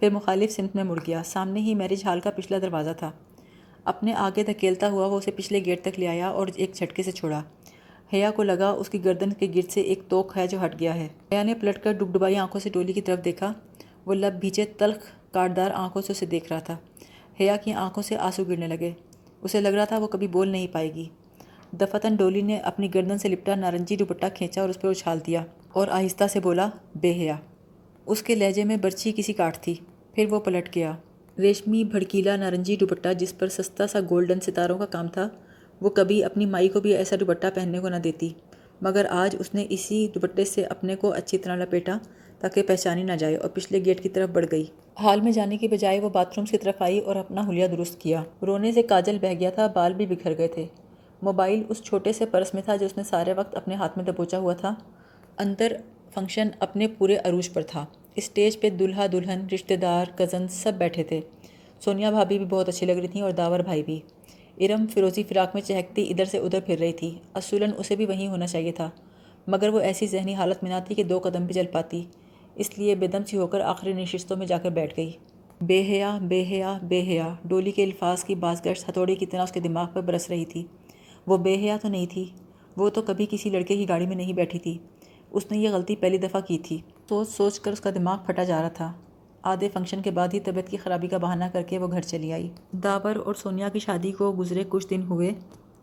پھر 0.00 0.10
مخالف 0.10 0.52
سمت 0.52 0.76
میں 0.76 0.84
مڑ 0.84 0.98
گیا۔ 1.06 1.22
سامنے 1.24 1.60
ہی 1.60 1.74
میرج 1.74 2.04
ہال 2.04 2.20
کا 2.20 2.30
پچھلا 2.30 2.58
دروازہ 2.58 2.90
تھا۔ 2.98 3.10
اپنے 3.84 4.12
آگے 4.12 4.42
دھکیلتا 4.42 4.90
ہوا 4.90 5.06
وہ 5.06 5.18
اسے 5.18 5.30
پچھلے 5.30 5.64
گیٹ 5.64 5.82
تک 5.82 5.98
لے 5.98 6.08
آیا 6.08 6.28
اور 6.28 6.46
ایک 6.54 6.74
جھٹکے 6.74 7.02
سے 7.02 7.10
چھوڑا۔ 7.10 7.42
حیا 8.12 8.30
کو 8.30 8.42
لگا 8.42 8.70
اس 8.70 8.90
کی 8.90 9.04
گردن 9.04 9.32
کے 9.32 9.46
گرد 9.54 9.70
سے 9.70 9.80
ایک 9.80 10.00
توک 10.08 10.32
ہے 10.36 10.46
جو 10.46 10.64
ہٹ 10.64 10.80
گیا 10.80 10.94
ہے۔ 10.94 11.08
حیا 11.32 11.42
نے 11.42 11.54
پلٹ 11.54 11.82
کر 11.82 11.92
ڈب 11.92 12.12
ڈبائی 12.12 12.36
آنکھوں 12.36 12.60
سے 12.60 12.70
ڈولی 12.70 12.92
کی 12.92 13.00
طرف 13.00 13.24
دیکھا۔ 13.24 13.52
وہ 14.06 14.14
لب 14.14 14.40
بھیجے 14.40 14.64
تلخ 14.64 15.32
کاٹدار 15.32 15.70
آنکھوں 15.70 16.02
سے 16.02 16.12
اسے 16.12 16.26
دیکھ 16.26 16.52
رہا 16.52 16.58
تھا۔ 16.58 16.76
حیا 17.40 17.56
کی 17.56 17.72
آنکھوں 17.72 18.02
سے 18.02 18.16
آنسو 18.16 18.44
گرنے 18.44 18.66
لگے۔ 18.66 18.92
اسے 19.42 19.60
لگ 19.60 19.68
رہا 19.68 19.84
تھا 19.84 19.98
وہ 19.98 20.06
کبھی 20.06 20.26
بول 20.26 20.48
نہیں 20.48 20.66
پائے 20.72 20.94
گی۔ 20.94 21.08
دفتن 21.72 22.16
ڈولی 22.16 22.42
نے 22.42 22.58
اپنی 22.58 22.94
گردن 22.94 23.18
سے 23.18 23.28
لپٹا 23.28 23.54
نارنجی 23.54 23.96
دوپٹہ 23.96 24.26
کھینچا 24.34 24.60
اور 24.60 24.68
اس 24.68 24.80
پہ 24.80 24.88
اچھال 24.88 25.18
دیا 25.26 25.44
اور 25.72 25.88
آہستہ 25.88 26.24
سے 26.30 26.40
بولا، 26.40 26.68
بے 26.94 27.12
حیا، 27.12 27.36
اس 28.06 28.22
کے 28.22 28.34
لہجے 28.34 28.64
میں 28.64 28.76
برچی 28.76 29.12
کسی 29.16 29.32
کاٹ 29.32 29.58
تھی۔ 29.60 29.74
پھر 30.14 30.26
وہ 30.30 30.40
پلٹ 30.40 30.74
گیا۔ 30.74 30.92
ریشمی 31.38 31.84
بھڑکیلا 31.84 32.36
نارنجی 32.36 32.76
دوپٹہ 32.76 33.12
جس 33.12 33.38
پر 33.38 33.48
سستا 33.48 33.86
سا 33.86 33.98
گولڈن 34.10 34.40
ستاروں 34.40 34.78
کا 34.78 34.86
کام 34.86 35.08
تھا 35.08 35.28
وہ 35.80 35.90
کبھی 35.90 36.24
اپنی 36.24 36.46
مائی 36.46 36.68
کو 36.68 36.80
بھی 36.80 36.96
ایسا 36.96 37.16
دوپٹہ 37.20 37.46
پہننے 37.54 37.78
کو 37.78 37.88
نہ 37.88 37.96
دیتی۔ 37.96 38.32
مگر 38.82 39.06
آج 39.10 39.36
اس 39.38 39.54
نے 39.54 39.66
اسی 39.70 40.08
دوپٹے 40.14 40.44
سے 40.44 40.64
اپنے 40.64 40.96
کو 40.96 41.12
اچھی 41.12 41.38
طرح 41.38 41.56
لپیٹا 41.56 41.98
تاکہ 42.38 42.62
پہچانی 42.62 43.02
نہ 43.02 43.12
جائے 43.12 43.36
اور 43.36 43.50
پچھلے 43.50 43.84
گیٹ 43.84 44.02
کی 44.02 44.08
طرف 44.08 44.28
بڑھ 44.28 44.46
گئی۔ 44.50 44.64
حال 45.02 45.20
میں 45.20 45.32
جانے 45.32 45.56
کی 45.56 45.68
بجائے 45.68 46.00
وہ 46.00 46.08
باتھ 46.08 46.28
رومس 46.36 46.50
کی 46.50 46.58
طرف 46.58 46.82
آئی 46.82 46.98
اور 46.98 47.16
اپنا 47.16 47.48
حلیہ 47.48 47.66
درست 47.66 48.00
کیا۔ 48.00 48.22
رونے 48.46 48.72
سے 48.72 48.82
کاجل 48.82 49.18
بہہ 49.20 49.34
گیا 49.40 49.50
تھا، 49.50 49.66
بال 49.66 49.94
بھی 49.94 50.06
بکھر 50.06 50.38
گئے 50.38 50.48
تھے۔ 50.48 50.66
موبائل 51.22 51.62
اس 51.68 51.82
چھوٹے 51.82 52.12
سے 52.12 52.26
پرس 52.26 52.54
میں 52.54 52.62
تھا 52.62 52.76
جو 52.76 52.86
اس 52.86 52.96
نے 52.96 53.02
سارے 53.02 53.32
وقت 53.32 53.54
اپنے 53.54 53.74
ہاتھ 53.74 53.98
میں 53.98 54.04
دبوچا 54.04 54.38
ہوا 54.38 54.54
تھا۔ 54.54 54.74
اندر 55.38 55.72
فنکشن 56.14 56.48
اپنے 56.58 56.88
پورے 56.88 57.16
عروج 57.24 57.52
پر 57.52 57.62
تھا۔ 57.62 57.86
اسٹیج 58.14 58.60
پہ 58.60 58.70
دلہا 58.70 59.06
دلہن، 59.12 59.46
رشتہ 59.54 59.74
دار، 59.74 60.06
کزن 60.16 60.48
سب 60.48 60.72
بیٹھے 60.78 61.02
تھے۔ 61.02 61.20
سونیا 61.80 62.10
بھابھی 62.10 62.38
بھی 62.38 62.46
بہت 62.46 62.68
اچھی 62.68 62.86
لگ 62.86 62.92
رہی 62.92 63.08
تھیں 63.08 63.22
اور 63.22 63.30
داور 63.30 63.60
بھائی 63.60 63.82
بھی۔ 63.82 64.00
ارم 64.60 64.86
فیروزی 64.86 65.22
فراق 65.22 65.54
میں 65.54 65.62
چہکتی 65.62 66.10
ادھر 66.10 66.24
سے 66.24 66.38
ادھر 66.38 66.60
پھر 66.60 66.78
رہی 66.78 66.92
تھی۔ 66.92 67.18
اصولاً 67.34 67.70
اسے 67.78 67.96
بھی 67.96 68.06
وہیں 68.06 68.28
ہونا 68.28 68.46
چاہیے 68.46 68.72
تھا، 68.72 68.90
مگر 69.46 69.68
وہ 69.68 69.80
ایسی 69.80 70.06
ذہنی 70.06 70.34
حالت 70.34 70.62
میں 70.62 70.70
نہ 70.70 70.84
تھی 70.86 70.94
کہ 70.94 71.04
دو 71.04 71.18
قدم 71.18 71.44
بھی 71.44 71.54
چل 71.54 71.66
پاتی۔ 71.72 72.04
اس 72.54 72.78
لیے 72.78 72.94
بے 72.94 73.06
دم 73.06 73.24
سی 73.24 73.36
ہو 73.36 73.46
کر 73.46 73.60
آخری 73.60 73.92
نشستوں 73.92 74.36
میں 74.36 74.46
جا 74.46 74.58
کر 74.58 74.70
بیٹھ 74.70 74.94
گئی۔ 74.96 75.12
بے 75.60 75.82
حیا 75.88 76.18
بے 76.22 76.44
حیا 76.50 76.78
بے 76.82 77.00
حیا، 77.02 77.34
ڈولی 77.44 77.70
کے 77.70 77.84
الفاظ 77.84 78.24
کی 78.24 78.34
بازگشت 78.34 78.88
ہتھوڑی 78.88 79.14
کی 79.14 79.26
طرح 79.26 79.42
اس 79.42 79.52
کے 79.52 79.60
دماغ 79.60 79.86
پر 79.92 80.00
برس 80.00 80.30
رہی 80.30 80.44
تھی۔ 80.44 80.66
وہ 81.26 81.36
بے 81.36 81.54
حیا 81.54 81.76
تو 81.82 81.88
نہیں 81.88 82.06
تھی، 82.10 82.24
وہ 82.76 82.88
تو 82.90 83.02
کبھی 83.02 83.26
کسی 83.30 83.50
لڑکے 83.50 83.76
کی 83.76 83.88
گاڑی 83.88 84.06
میں 84.06 84.16
نہیں 84.16 84.32
بیٹھی 84.32 84.58
تھی۔ 84.58 84.78
اس 85.30 85.50
نے 85.50 85.58
یہ 85.58 85.70
غلطی 85.70 85.96
پہلی 85.96 86.18
دفعہ 86.18 86.40
کی 86.40 86.58
تھی۔ 86.58 86.78
سوچ 87.08 87.28
سوچ 87.28 87.60
کر 87.60 87.72
اس 87.72 87.80
کا 87.80 87.90
دماغ 87.90 88.18
پھٹا 88.26 88.44
جا 88.44 88.62
رہا 88.62 88.68
تھا۔ 88.68 88.92
آدھے 89.46 89.68
فنکشن 89.72 90.02
کے 90.02 90.10
بعد 90.10 90.34
ہی 90.34 90.40
طبیعت 90.40 90.68
کی 90.68 90.76
خرابی 90.76 91.08
کا 91.08 91.18
بہانہ 91.18 91.44
کر 91.52 91.62
کے 91.62 91.78
وہ 91.78 91.88
گھر 91.90 92.02
چلی 92.02 92.32
آئی۔ 92.32 92.48
داور 92.72 93.16
اور 93.16 93.34
سونیا 93.34 93.68
کی 93.68 93.78
شادی 93.78 94.12
کو 94.12 94.32
گزرے 94.38 94.64
کچھ 94.68 94.86
دن 94.90 95.02
ہوئے 95.02 95.30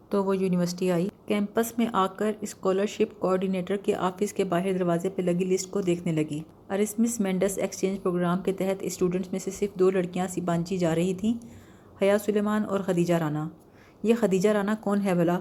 تو 0.10 0.24
وہ 0.24 0.38
یونیورسٹی 0.38 0.92
آئی۔ 0.92 1.08
کیمپس 1.26 1.78
میں 1.78 1.86
آ 1.94 2.06
کر 2.08 2.32
اسکالرشپ 2.42 3.20
کوآرڈینیٹر 3.20 3.76
کے 3.76 3.96
آفس 3.96 4.34
کے 4.34 4.44
باہر 4.44 4.74
دروازے 4.74 5.10
پہ 5.10 5.22
لگی 5.22 5.46
لسٹ 5.46 5.72
کو 5.72 5.82
دیکھنے 5.82 6.12
لگی۔ 6.12 6.40
ارسمس 6.70 7.20
مینڈس 7.20 7.58
ایکسچینج 7.58 8.02
پروگرام 8.04 8.42
کے 8.42 8.54
تحت 8.54 8.76
اسٹوڈنٹس 8.82 9.32
میں 9.32 9.40
سے 9.40 9.52
صرف 9.52 9.80
دو 9.80 9.90
لڑکیاں 9.92 10.28
سیبانچی 10.28 10.78
جا 10.78 10.96
رہی 10.96 11.14
تھیں، 11.14 11.34
حیا 12.02 12.18
سلیمان 12.26 12.64
اور 12.70 12.80
خدیجہ 12.80 13.14
رانا۔ 13.14 13.50
یہ 14.04 14.14
خدیجہ 14.20 14.50
رانا 14.50 14.76
کون 14.82 15.02
ہے 15.02 15.14
بھلا؟ 15.14 15.40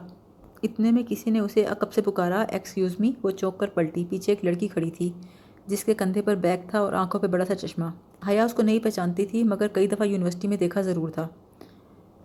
اتنے 0.63 0.91
میں 0.91 1.03
کسی 1.09 1.31
نے 1.31 1.39
اسے 1.39 1.65
عقب 1.65 1.93
سے 1.93 2.03
پکارا؟ 2.03 2.43
ایکسکیوز 2.43 2.95
می، 2.99 3.13
وہ 3.23 3.31
چوک 3.31 3.59
کر 3.59 3.69
پلٹی 3.69 4.05
پیچھے 4.09 4.33
ایک 4.33 4.45
لڑکی 4.45 4.69
کھڑی 4.69 4.91
تھی، 4.91 5.11
جس 5.67 5.85
کے 5.85 5.95
کندھے 5.95 6.23
پر 6.23 6.35
بیگ 6.35 6.59
تھا 6.69 6.79
اور 6.79 6.93
آنکھوں 6.93 7.21
پہ 7.21 7.27
بڑا 7.27 7.45
سا 7.45 7.55
چشمہ۔ 7.55 7.85
حیا 8.29 8.45
اس 8.45 8.55
کو 8.55 8.63
نہیں 8.63 8.79
پہچانتی 8.79 9.27
تھی، 9.27 9.45
مگر 9.45 9.67
کئی 9.73 9.87
دفعہ 9.87 10.07
یونیورسٹی 10.07 10.49
میں 10.49 10.57
دیکھا 10.57 10.81
ضرور 10.81 11.09
تھا۔ 11.09 11.29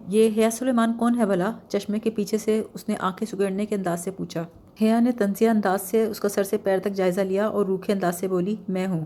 یہ 0.08 0.30
حیا 0.38 0.50
سلیمان 0.51 0.94
کون 1.00 1.20
ہے 1.20 1.25
بھلا؟ 1.25 1.51
چشمے 1.68 2.00
کے 2.00 2.10
پیچھے 2.10 2.38
سے 2.38 2.63
اس 2.74 2.89
نے 2.89 2.96
آنکھیں 3.00 3.32
سگڑنے 3.32 3.66
کے 3.66 3.75
انداز 3.75 4.04
سے 4.04 4.12
پوچھا۔ 4.12 4.46
حیا 4.82 5.00
نے 5.00 5.12
تنزیہ 5.12 5.50
انداز 5.50 5.82
سے 5.82 6.06
اس 6.06 6.20
کا 6.20 6.30
سر 6.30 6.44
سے 6.44 6.58
پیر 6.58 6.80
تک 6.80 6.94
جائزہ 6.94 7.22
لیا 7.22 7.48
اور 7.48 7.66
روکھے 7.66 7.94
انداز 7.94 8.20
سے 8.20 8.27
بولی، 8.27 8.56
میں 8.68 8.88
ہوں۔ 8.88 9.06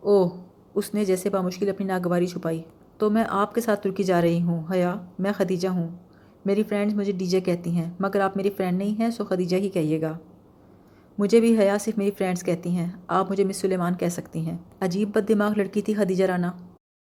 اوہ، 0.00 0.28
اس 0.74 0.94
نے 0.94 1.04
جیسے 1.04 1.30
بامشکل 1.30 1.68
اپنی 1.68 1.86
ناگواری 1.86 2.26
چھپائی۔ 2.26 2.62
تو 2.98 3.10
میں 3.10 3.24
آپ 3.28 3.54
کے 3.54 3.60
ساتھ 3.60 3.82
ترکی 3.82 4.02
جا 4.02 4.20
رہی 4.20 4.42
ہوں 4.42 4.62
حیا 4.72 4.94
میں 5.18 5.32
خدیجہ 5.36 5.68
ہوں۔ 5.68 5.88
میری 6.44 6.62
فرینڈز 6.62 6.94
مجھے 6.94 7.12
ڈی 7.12 7.26
جے 7.26 7.40
کہتی 7.40 7.70
ہیں، 7.70 7.90
مگر 8.00 8.20
آپ 8.20 8.36
میری 8.36 8.50
فرینڈ 8.50 8.78
نہیں 8.78 9.00
ہیں، 9.00 9.10
سو 9.10 9.24
خدیجہ 9.24 9.56
ہی 9.56 9.68
کہیے 9.68 10.00
گا۔ 10.00 10.18
مجھے 11.18 11.40
بھی 11.40 11.58
حیا 11.58 11.78
صرف 11.80 11.98
میری 11.98 12.10
فرینڈز 12.10 12.42
کہتی 12.42 12.70
ہیں۔ 12.70 12.86
آپ 13.08 13.30
مجھے 13.30 13.44
مس 13.44 13.56
سلیمان 13.56 13.94
کہہ 13.94 14.08
سکتی 14.08 14.40
ہیں۔ 14.40 14.56
عجیب 14.80 15.10
بد 15.14 15.28
دماغ 15.28 15.52
لڑکی 15.56 15.82
تھی 15.82 15.94
خدیجہ 15.94 16.24
رانا۔ 16.24 16.50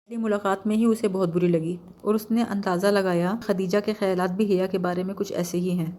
پہلی 0.05 0.17
ملاقات 0.17 0.67
میں 0.67 0.75
ہی 0.75 0.85
اسے 0.85 1.07
بہت 1.07 1.29
بری 1.29 1.47
لگی 1.47 1.77
اور 2.01 2.15
اس 2.15 2.31
نے 2.31 2.43
اندازہ 2.49 2.87
لگایا 2.87 3.33
خدیجہ 3.41 3.77
کے 3.85 3.93
خیالات 3.99 4.31
بھی 4.31 4.55
حیا 4.55 4.67
کے 4.67 4.77
بارے 4.77 5.03
میں 5.03 5.13
کچھ 5.13 5.33
ایسے 5.33 5.57
ہی 5.57 5.71
ہیں۔ 5.71 5.91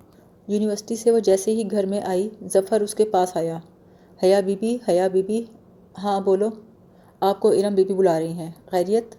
یونیورسٹی 0.49 0.97
سے 0.97 1.11
وہ 1.11 1.18
جیسے 1.18 1.50
ہی 1.54 1.71
گھر 1.71 1.87
میں 1.87 2.00
آئی، 2.00 2.28
ظفر 2.52 2.80
اس 2.80 2.94
کے 2.94 3.04
پاس 3.04 3.37
آیا۔ 3.37 3.59
حیا 4.23 4.40
بی 4.40 4.56
بی 4.61 4.78
حیا 4.88 5.09
بی 5.09 5.23
بی 5.23 5.44
ہاں 5.99 6.21
بولو۔ 6.21 6.49
آپ 7.21 7.40
کو 7.40 7.49
ارم 7.49 7.75
بی 7.75 7.85
بی 7.85 7.94
بلا 7.94 8.21
رہی 8.21 8.33
ہیں۔ 8.33 8.50
خیریت؟ 8.71 9.14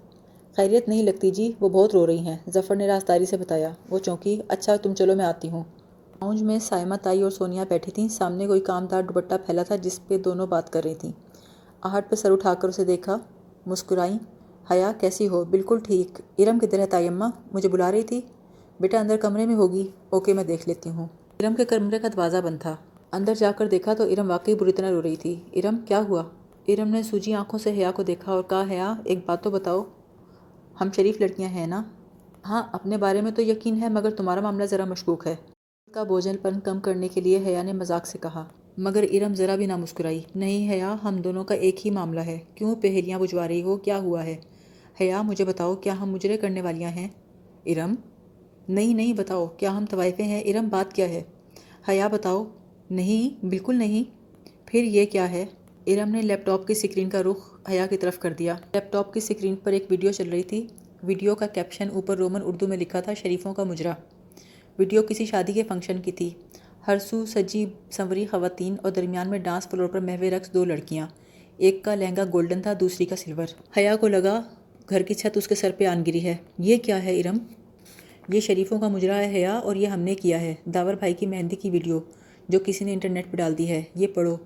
خیریت 0.55 0.87
نہیں 0.87 1.03
لگتی 1.03 1.31
جی 1.31 1.51
وہ 1.59 1.69
بہت 1.69 1.95
رو 1.95 2.07
رہی 2.07 2.19
ہیں۔ 2.19 2.37
ظفر 2.53 2.75
نے 2.75 2.87
راستاری 2.87 3.25
سے 3.25 3.37
بتایا۔ 3.37 3.69
وہ 3.89 3.99
چونکی 3.99 4.41
اچھا 4.47 4.75
تم 4.75 4.93
چلو 4.93 5.15
میں 5.15 5.25
آتی 5.25 5.49
ہوں۔ 5.49 5.63
لاؤنج 6.21 6.43
میں 6.43 6.59
سائمہ 6.59 6.95
تائی 7.01 7.21
اور 7.21 7.31
سونیا 7.31 7.63
بیٹھی 7.69 7.91
تھیں۔ 7.91 8.07
سامنے 8.07 8.47
کوئی 8.47 8.61
کامدار 8.61 9.03
دوپٹہ 9.03 9.35
پھیلا 9.45 9.63
تھا 9.63 9.75
جس 9.75 10.07
پہ 10.07 10.17
دونوں 10.17 10.47
بات 10.47 10.73
کر 10.73 10.83
رہی 10.83 10.95
تھیں۔ 10.95 11.11
آہٹ 11.81 12.09
پہ 12.09 12.15
سر 12.15 12.31
اٹھا 12.31 12.53
کر 12.53 12.67
اسے 12.67 12.85
دیکھا۔ 12.85 13.17
مسکرائیں۔ 13.65 14.17
حیا، 14.71 14.91
کیسی 14.99 15.27
ہو؟ 15.27 15.43
بالکل 15.43 15.79
ٹھیک۔ 15.83 16.21
ارم 16.37 16.59
کدھر 16.59 16.79
ہے 16.79 16.85
تائی 16.85 17.07
اماں؟ 17.07 17.29
مجھے 17.53 17.69
بلا 17.69 17.91
رہی 17.91 18.01
تھی۔ 18.01 18.21
بیٹا 18.79 18.99
اندر 18.99 19.17
کمرے 19.17 19.45
میں 19.45 19.55
ہوگی۔ 19.55 19.87
اوکے، 20.09 20.33
میں 20.33 20.43
دیکھ 20.43 20.67
لیتی 20.67 20.89
ہوں۔ 20.89 21.07
ارم 21.39 21.55
کے 21.55 21.65
کمرے 21.65 21.99
کا 21.99 22.07
دروازہ 22.07 22.37
بند 22.37 22.57
تھا۔ 22.59 22.75
اندر 23.11 23.33
جا 23.33 23.51
کر 23.51 23.67
دیکھا 23.67 23.93
تو 23.93 24.03
ارم 24.03 24.29
واقعی 24.29 24.55
بری 24.55 24.71
طرح 24.71 24.91
رو 24.91 25.01
رہی 25.01 25.15
تھی۔ 25.15 25.43
ارم، 25.53 25.77
کیا 25.85 26.01
ہوا؟ 26.09 26.23
ارم 26.67 26.87
نے 26.87 27.03
سوجی 27.03 27.33
آنکھوں 27.33 27.59
سے 27.59 27.71
حیا 27.71 27.91
کو 27.91 28.03
دیکھا 28.03 28.31
اور 28.31 28.43
کہا، 28.43 28.63
حیا، 28.69 28.93
ایک 29.03 29.19
بات 29.25 29.43
تو 29.43 29.49
بتاؤ۔ 29.51 29.83
ہم 30.81 30.89
شریف 30.95 31.21
لڑکیاں 31.21 31.49
ہیں 31.49 31.67
نا؟ 31.67 31.83
ہاں 32.45 32.63
اپنے 32.71 32.97
بارے 32.97 33.21
میں 33.21 33.31
تو 33.31 33.41
یقین 33.41 33.83
ہے، 33.83 33.89
مگر 33.89 34.09
تمہارا 34.09 34.41
معاملہ 34.41 34.63
ذرا 34.63 34.85
مشکوک 34.85 35.27
ہے۔ 35.27 35.35
کا 35.95 36.03
بوجھل 36.03 36.37
پن 36.41 36.59
کم 36.59 36.79
کرنے 36.79 37.07
کے 37.07 37.21
لیے 37.21 37.39
حیا 37.47 37.63
نے 37.63 37.73
مذاق 37.73 38.07
سے 38.07 38.17
کہا، 38.21 38.45
مگر 38.77 39.05
ارم 39.13 39.33
ذرا 39.33 39.55
بھی 39.55 39.65
نہ 39.65 39.77
مسکرائی 39.77 40.21
نہیں 40.35 40.71
حیا، 40.71 40.95
ہم 41.03 41.15
دونوں 41.15 41.43
کا 41.43 41.55
ایک 41.55 41.85
ہی 41.85 41.91
معاملہ 41.91 42.19
ہے۔ 42.19 42.39
کیوں 42.55 42.75
پہلیاں 42.75 43.19
بجوا 43.19 43.47
رہی 43.47 43.61
ہو؟ 43.61 43.77
کیا 43.77 43.97
ہوا 43.97 44.25
ہے؟ 44.25 44.37
حیا، 45.01 45.21
مجھے 45.21 45.45
بتاؤ، 45.45 45.75
کیا 45.75 45.99
ہم 45.99 46.11
مجرے 46.11 46.37
کرنے 46.37 46.61
والیاں 46.61 46.89
ہیں؟ 46.89 47.07
ارم؟ 47.65 47.95
نہیں 48.69 48.93
نہیں، 48.93 49.13
بتاؤ، 49.13 49.45
کیا 49.45 49.77
ہم 49.77 49.85
طوائفیں 49.89 50.25
ہیں؟ 50.25 50.41
ارم، 50.41 50.67
بات 50.69 50.93
کیا 50.93 51.09
ہے؟ 51.09 51.23
حیا، 51.89 52.07
بتاؤ۔ 52.07 52.45
نہیں، 52.89 53.45
بالکل 53.45 53.75
نہیں۔ 53.75 54.03
پھر 54.65 54.83
یہ 54.83 55.05
کیا 55.05 55.31
ہے؟ 55.31 55.45
ارم 55.87 56.09
نے 56.09 56.21
لیپ 56.21 56.45
ٹاپ 56.45 56.67
کی 56.67 56.73
سکرین 56.73 57.09
کا 57.09 57.23
رخ 57.23 57.69
حیا 57.69 57.87
کی 57.87 57.97
طرف 57.97 58.19
کر 58.19 58.33
دیا۔ 58.33 58.55
لیپ 58.73 58.91
ٹاپ 58.91 59.13
کی 59.13 59.19
سکرین 59.19 59.55
پر 59.55 59.71
ایک 59.71 59.85
ویڈیو 59.89 60.11
چل 60.11 60.29
رہی 60.29 60.43
تھی۔ 60.43 60.67
ویڈیو 61.03 61.35
کا 61.35 61.47
کیپشن 61.47 61.89
اوپر 61.93 62.17
رومن 62.17 62.41
اردو 62.45 62.67
میں 62.67 62.77
لکھا 62.77 63.01
تھا، 63.01 63.13
شریفوں 63.13 63.53
کا 63.53 63.63
مجرا۔ 63.63 63.91
ویڈیو 64.79 65.03
کسی 65.03 65.25
شادی 65.25 65.53
کے 65.53 65.63
فنکشن 65.63 66.01
کی 66.01 66.11
تھی۔ 66.11 66.29
ہر 66.87 66.97
سو 66.99 67.25
سجی، 67.25 67.65
سنوری، 67.91 68.25
خواتین 68.25 68.75
اور 68.83 68.91
درمیان 68.91 69.29
میں 69.29 69.39
ڈانس 69.39 69.67
فلور 69.67 69.87
پر 69.87 69.99
محو 69.99 70.29
رقص 70.37 70.53
دو 70.53 70.65
لڑکیاں۔ 70.65 71.07
ایک 71.57 71.83
کا 71.83 71.95
لہنگا 71.95 72.23
گولڈن 72.33 72.61
تھا، 72.61 72.73
دوسری 72.79 73.05
کا 73.05 73.15
سلور۔ 73.15 73.45
حیا 73.77 73.95
کو 73.95 74.07
لگا، 74.07 74.41
گھر 74.89 75.01
کی 75.01 75.13
چھت 75.13 75.37
اس 75.37 75.47
کے 75.47 75.55
سر 75.55 75.71
پہ 75.77 75.85
آن 75.85 76.03
گری 76.07 76.25
ہے۔ 76.25 76.35
یہ 76.57 76.77
کیا 76.77 77.03
ہے 77.03 77.19
ارم؟ 77.19 77.37
یہ 78.33 78.39
شریفوں 78.39 78.79
کا 78.79 78.87
مجرا 78.87 79.17
ہے 79.17 79.37
حیا 79.37 79.53
اور 79.53 79.75
یہ 79.75 79.87
ہم 79.87 79.99
نے 79.99 80.15
کیا 80.15 80.41
ہے۔ 80.41 80.55
داور 80.65 80.93
بھائی 80.93 81.13
کی 81.13 81.25
مہندی 81.25 81.55
کی 81.55 81.69
ویڈیو، 81.69 81.99
جو 82.49 82.59
کسی 82.65 82.85
نے 82.85 82.93
انٹرنیٹ 82.93 83.31
پہ 83.31 83.37
ڈال 83.37 83.57
دی 83.57 83.69
ہے۔ 83.69 83.81
یہ 83.95 84.07
پڑھو۔ 84.07 84.37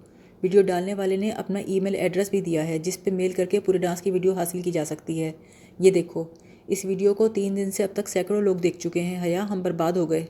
ویڈیو 0.44 0.62
ڈالنے 0.62 0.94
والے 0.94 1.18
نے 1.18 1.30
اپنا 1.30 1.60
ای 1.60 1.80
میل 1.80 1.96
ایڈریس 1.96 2.30
بھی 2.30 2.42
دیا 2.42 2.68
ہے، 2.68 2.80
جس 2.80 3.04
پہ 3.04 3.12
میل 3.12 3.32
کر 3.32 3.46
کے 3.46 3.60
پورے 3.60 3.78
ڈانس 3.78 4.02
کی 4.02 4.12
ویڈیو 4.12 4.34
حاصل 4.34 4.62
کی 4.62 4.72
جا 4.72 4.86
سکتی 4.86 5.24
ہے۔ 5.24 5.32
یہ 5.80 5.92
دیکھو۔ 5.92 6.24
اس 6.70 6.86
ویڈیو 6.86 7.14
کو 7.14 7.28
تین 7.28 7.58
دن 7.58 7.72
سے 7.72 7.84
اب 7.84 7.90
تک 7.94 8.08
سینکڑوں 8.10 8.42
لوگ 8.42 8.56
دیکھ 8.56 8.78
چکے 8.78 9.02
ہیں۔ 9.02 9.24
حیا، 9.24 9.46
ہم 9.50 9.62
برباد 9.62 9.92
ہو 9.92 10.10
گئے۔ 10.10 10.26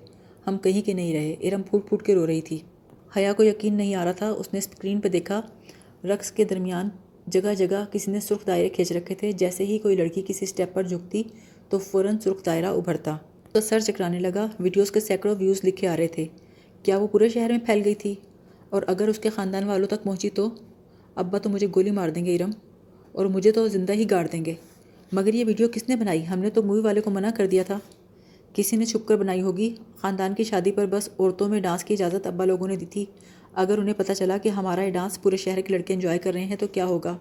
ہم 0.48 0.58
کہیں 0.58 0.81
کے 0.81 0.93
نہیں 0.93 1.13
رہے۔ 1.13 1.36
ارم 1.48 1.62
پھوٹ 1.62 1.88
پھوٹ 1.88 2.03
کے 2.03 2.15
رو 2.15 2.27
رہی 2.27 2.41
تھی۔ 2.41 2.60
حیا 3.18 3.33
کو 3.33 3.44
یقین 3.44 3.74
نہیں 3.74 3.96
آ 3.96 4.05
رہا 4.05 4.11
تھا۔ 4.11 4.29
اس 4.29 4.53
نے 4.53 4.59
اسکرین 4.59 5.01
پہ 5.01 5.07
دیکھا۔ 5.07 5.42
رقص 6.03 6.31
کے 6.31 6.44
درمیان 6.44 6.90
جگہ 7.27 7.53
جگہ 7.57 7.85
کسی 7.92 8.11
نے 8.11 8.20
سرخ 8.20 8.48
دائرے 8.48 8.70
کھینچ 8.70 8.92
رکھے 8.92 9.16
تھے۔ 9.16 9.31
جیسے 9.31 9.66
ہی 9.66 9.77
کوئی 9.77 9.96
لڑکی 9.96 10.22
کسی 10.27 10.46
اسٹیپ 10.46 10.74
پر 10.74 10.83
جھکتی 10.83 11.24
تو 11.70 11.79
فوراً 11.79 12.18
سرخ 12.20 12.46
دائرہ 12.46 12.66
ابھرتا۔ 12.66 13.18
تو 13.51 13.61
سر 13.61 13.79
چکرانے 13.79 14.20
لگا۔ 14.20 14.48
ویڈیوز 14.59 14.92
کے 14.92 15.00
سینکڑوں 15.00 15.35
ویوز 15.40 15.61
لکھے 15.63 15.87
آ 15.87 15.98
رہے 15.98 16.07
تھے۔ 16.07 16.25
کیا 16.83 16.98
وہ 16.98 17.07
پورے 17.07 17.29
شہر 17.29 17.50
میں 17.50 17.59
پھیل 17.66 17.81
گئی 17.85 17.96
تھی؟ 17.96 18.16
اور 18.70 18.81
اگر 18.87 19.07
اس 19.07 19.20
کے 19.20 19.29
خاندان 19.29 19.63
والوں 19.63 19.87
تک 19.87 20.03
پہنچی 20.03 20.29
تو؟ 20.29 20.50
ابا 21.16 21.37
تو 21.37 21.50
مجھے 21.50 21.68
گولی 21.75 21.92
مار 21.92 22.09
دیں 22.09 22.25
گے 22.25 22.35
ارم 22.35 22.51
اور 23.11 23.25
مجھے 23.25 23.51
تو 23.51 23.68
زندہ 23.68 23.94
ہی 23.94 24.09
گاڑ 24.09 24.27
دیں 24.31 24.46
گے۔ 24.46 24.53
مگر 25.11 25.33
یہ 25.33 25.45
ویڈیو 25.48 25.67
کس 25.74 25.89
نے 25.89 25.95
بنائی؟ 25.95 26.27
ہم 26.27 26.39
نے 26.39 26.50
تو 26.50 26.63
مووی 26.63 26.79
والے 26.79 27.01
کو 27.01 27.09
منع 27.09 27.29
کر 27.37 27.48
دیا 27.48 27.63
تھا۔ 27.63 27.79
کسی 28.53 28.75
نے 28.75 28.85
چھپ 28.85 29.07
کر 29.07 29.15
بنائی 29.15 29.41
ہوگی۔ 29.41 29.75
خاندان 29.98 30.33
کی 30.33 30.43
شادی 30.43 30.72
پر 30.72 30.85
بس 30.85 31.09
عورتوں 31.19 31.50
میں 31.50 31.59
ڈانس 31.59 31.83
کی 31.83 31.93
اجازت 31.93 32.27
ابا 32.27 32.45
لوگوں 32.45 32.67
نے 32.67 32.75
دی 32.75 32.85
تھی۔ 32.85 33.05
اگر 33.53 33.77
انہیں 33.77 33.93
پتہ 33.98 34.13
چلا 34.13 34.37
کہ 34.37 34.50
ہمارا 34.50 34.81
یہ 34.81 34.91
ڈانس 34.91 35.22
پورے 35.22 35.37
شہر 35.37 35.61
کے 35.61 35.74
لڑکے 35.74 35.93
انجوائے 35.93 36.19
کر 36.19 36.33
رہے 36.33 36.45
ہیں 36.45 36.55
تو 36.55 36.67
کیا 36.67 36.85
ہوگا؟ 36.85 37.17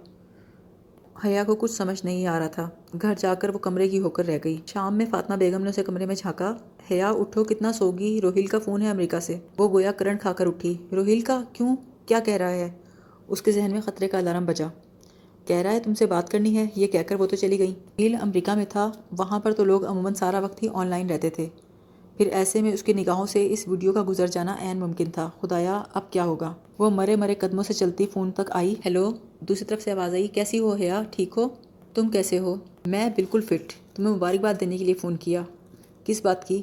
حیا 1.24 1.44
کو 1.44 1.54
کچھ 1.54 1.70
سمجھ 1.70 2.04
نہیں 2.04 2.26
آ 2.26 2.38
رہا 2.38 2.46
تھا۔ 2.46 2.70
گھر 3.02 3.14
جا 3.18 3.34
کر 3.34 3.48
وہ 3.48 3.58
کمرے 3.58 3.88
کی 3.88 4.00
ہو 4.00 4.10
کر 4.10 4.26
رہ 4.26 4.38
گئی۔ 4.44 4.56
شام 4.66 4.96
میں 4.96 5.06
فاطمہ 5.10 5.36
بیگم 5.36 5.62
نے 5.62 5.70
اسے 5.70 5.82
کمرے 5.82 6.06
میں 6.06 6.14
جھانکا۔ 6.14 6.56
حیا، 6.90 7.10
اٹھو، 7.10 7.44
کتنا 7.44 7.72
سوگی۔ 7.72 8.20
روہیل 8.20 8.46
کا 8.46 8.58
فون 8.58 8.82
ہے 8.82 8.90
امریکہ 8.90 9.20
سے۔ 9.20 9.38
وہ 9.58 9.68
گویا 9.68 9.92
کرنٹ 9.92 10.20
کھا 10.20 10.32
کر 10.32 10.46
اٹھی۔ 10.46 10.76
روہیل 10.92 11.20
کا؟ 11.20 11.44
کیوں؟ 11.52 11.76
کیا 12.06 12.18
کہہ 12.20 12.34
رہا 12.34 12.50
ہے؟ 12.50 12.70
اس 13.28 13.42
کے 13.42 13.52
ذہن 13.52 13.70
میں 13.70 13.80
خطرے 13.80 14.08
کا 14.08 14.18
الارم 14.18 14.44
بجا۔ 14.44 14.66
کہہ 15.48 15.56
رہا 15.56 15.72
ہے، 15.72 15.80
تم 15.80 15.94
سے 15.94 16.06
بات 16.06 16.30
کرنی 16.30 16.56
ہے۔ 16.56 16.66
یہ 16.74 16.86
کہہ 16.86 17.02
کر 17.06 17.14
وہ 17.14 17.26
تو 17.26 17.36
چلی 17.36 17.58
گئی 17.58 17.70
روہیل 17.70 18.14
امریکہ 18.20 18.54
میں 18.54 18.64
تھا، 18.68 18.90
وہاں 19.18 19.40
پر 19.40 19.52
تو 19.52 19.64
لوگ 19.64 19.86
عموماً 19.86 20.14
سارا 20.14 20.38
وقت 20.38 20.62
ہی 20.62 20.68
آن 20.72 20.86
لائن 20.86 21.10
رہتے 21.10 21.30
تھے۔ 21.30 21.46
پھر 22.16 22.26
ایسے 22.26 22.62
میں 22.62 22.72
اس 22.72 22.82
کی 22.82 22.92
نگاہوں 22.92 23.26
سے 23.26 23.52
اس 23.52 23.68
ویڈیو 23.68 23.92
کا 23.92 24.04
گزر 24.08 24.26
جانا 24.26 24.56
عین 24.60 24.76
ممکن 24.76 25.04
تھا۔ 25.10 25.30
خدایا، 25.40 25.82
اب 25.94 26.12
کیا 26.12 26.24
ہوگا؟ 26.24 26.54
وہ 26.78 26.90
مرے 26.90 27.16
مرے 27.16 27.34
قدموں 27.34 27.62
سے 27.62 27.72
چلتی 27.72 28.06
فون 28.06 28.30
تک 28.30 28.50
آئی۔ 28.50 28.74
ہیلو، 28.84 29.10
دوسری 29.40 29.64
طرف 29.64 29.82
سے 29.82 29.92
آواز 29.92 30.12
آئی۔ 30.12 30.26
کیسی 30.26 30.58
ہو 30.58 30.74
حیا؟ 30.74 31.02
ٹھیک 31.10 31.30
ہو؟ 31.36 31.48
تم 31.94 32.08
کیسے 32.08 32.38
ہو؟ 32.38 32.54
میں 32.86 33.08
بالکل 33.08 33.40
فٹ۔ 33.40 33.96
تمہیں 33.96 34.14
مبارکباد 34.14 34.54
دینے 34.60 34.78
کے 34.78 34.84
لیے 34.84 34.94
فون 34.94 35.16
کیا۔ 35.16 35.42
کس 36.04 36.24
بات 36.24 36.48
کی؟ 36.48 36.62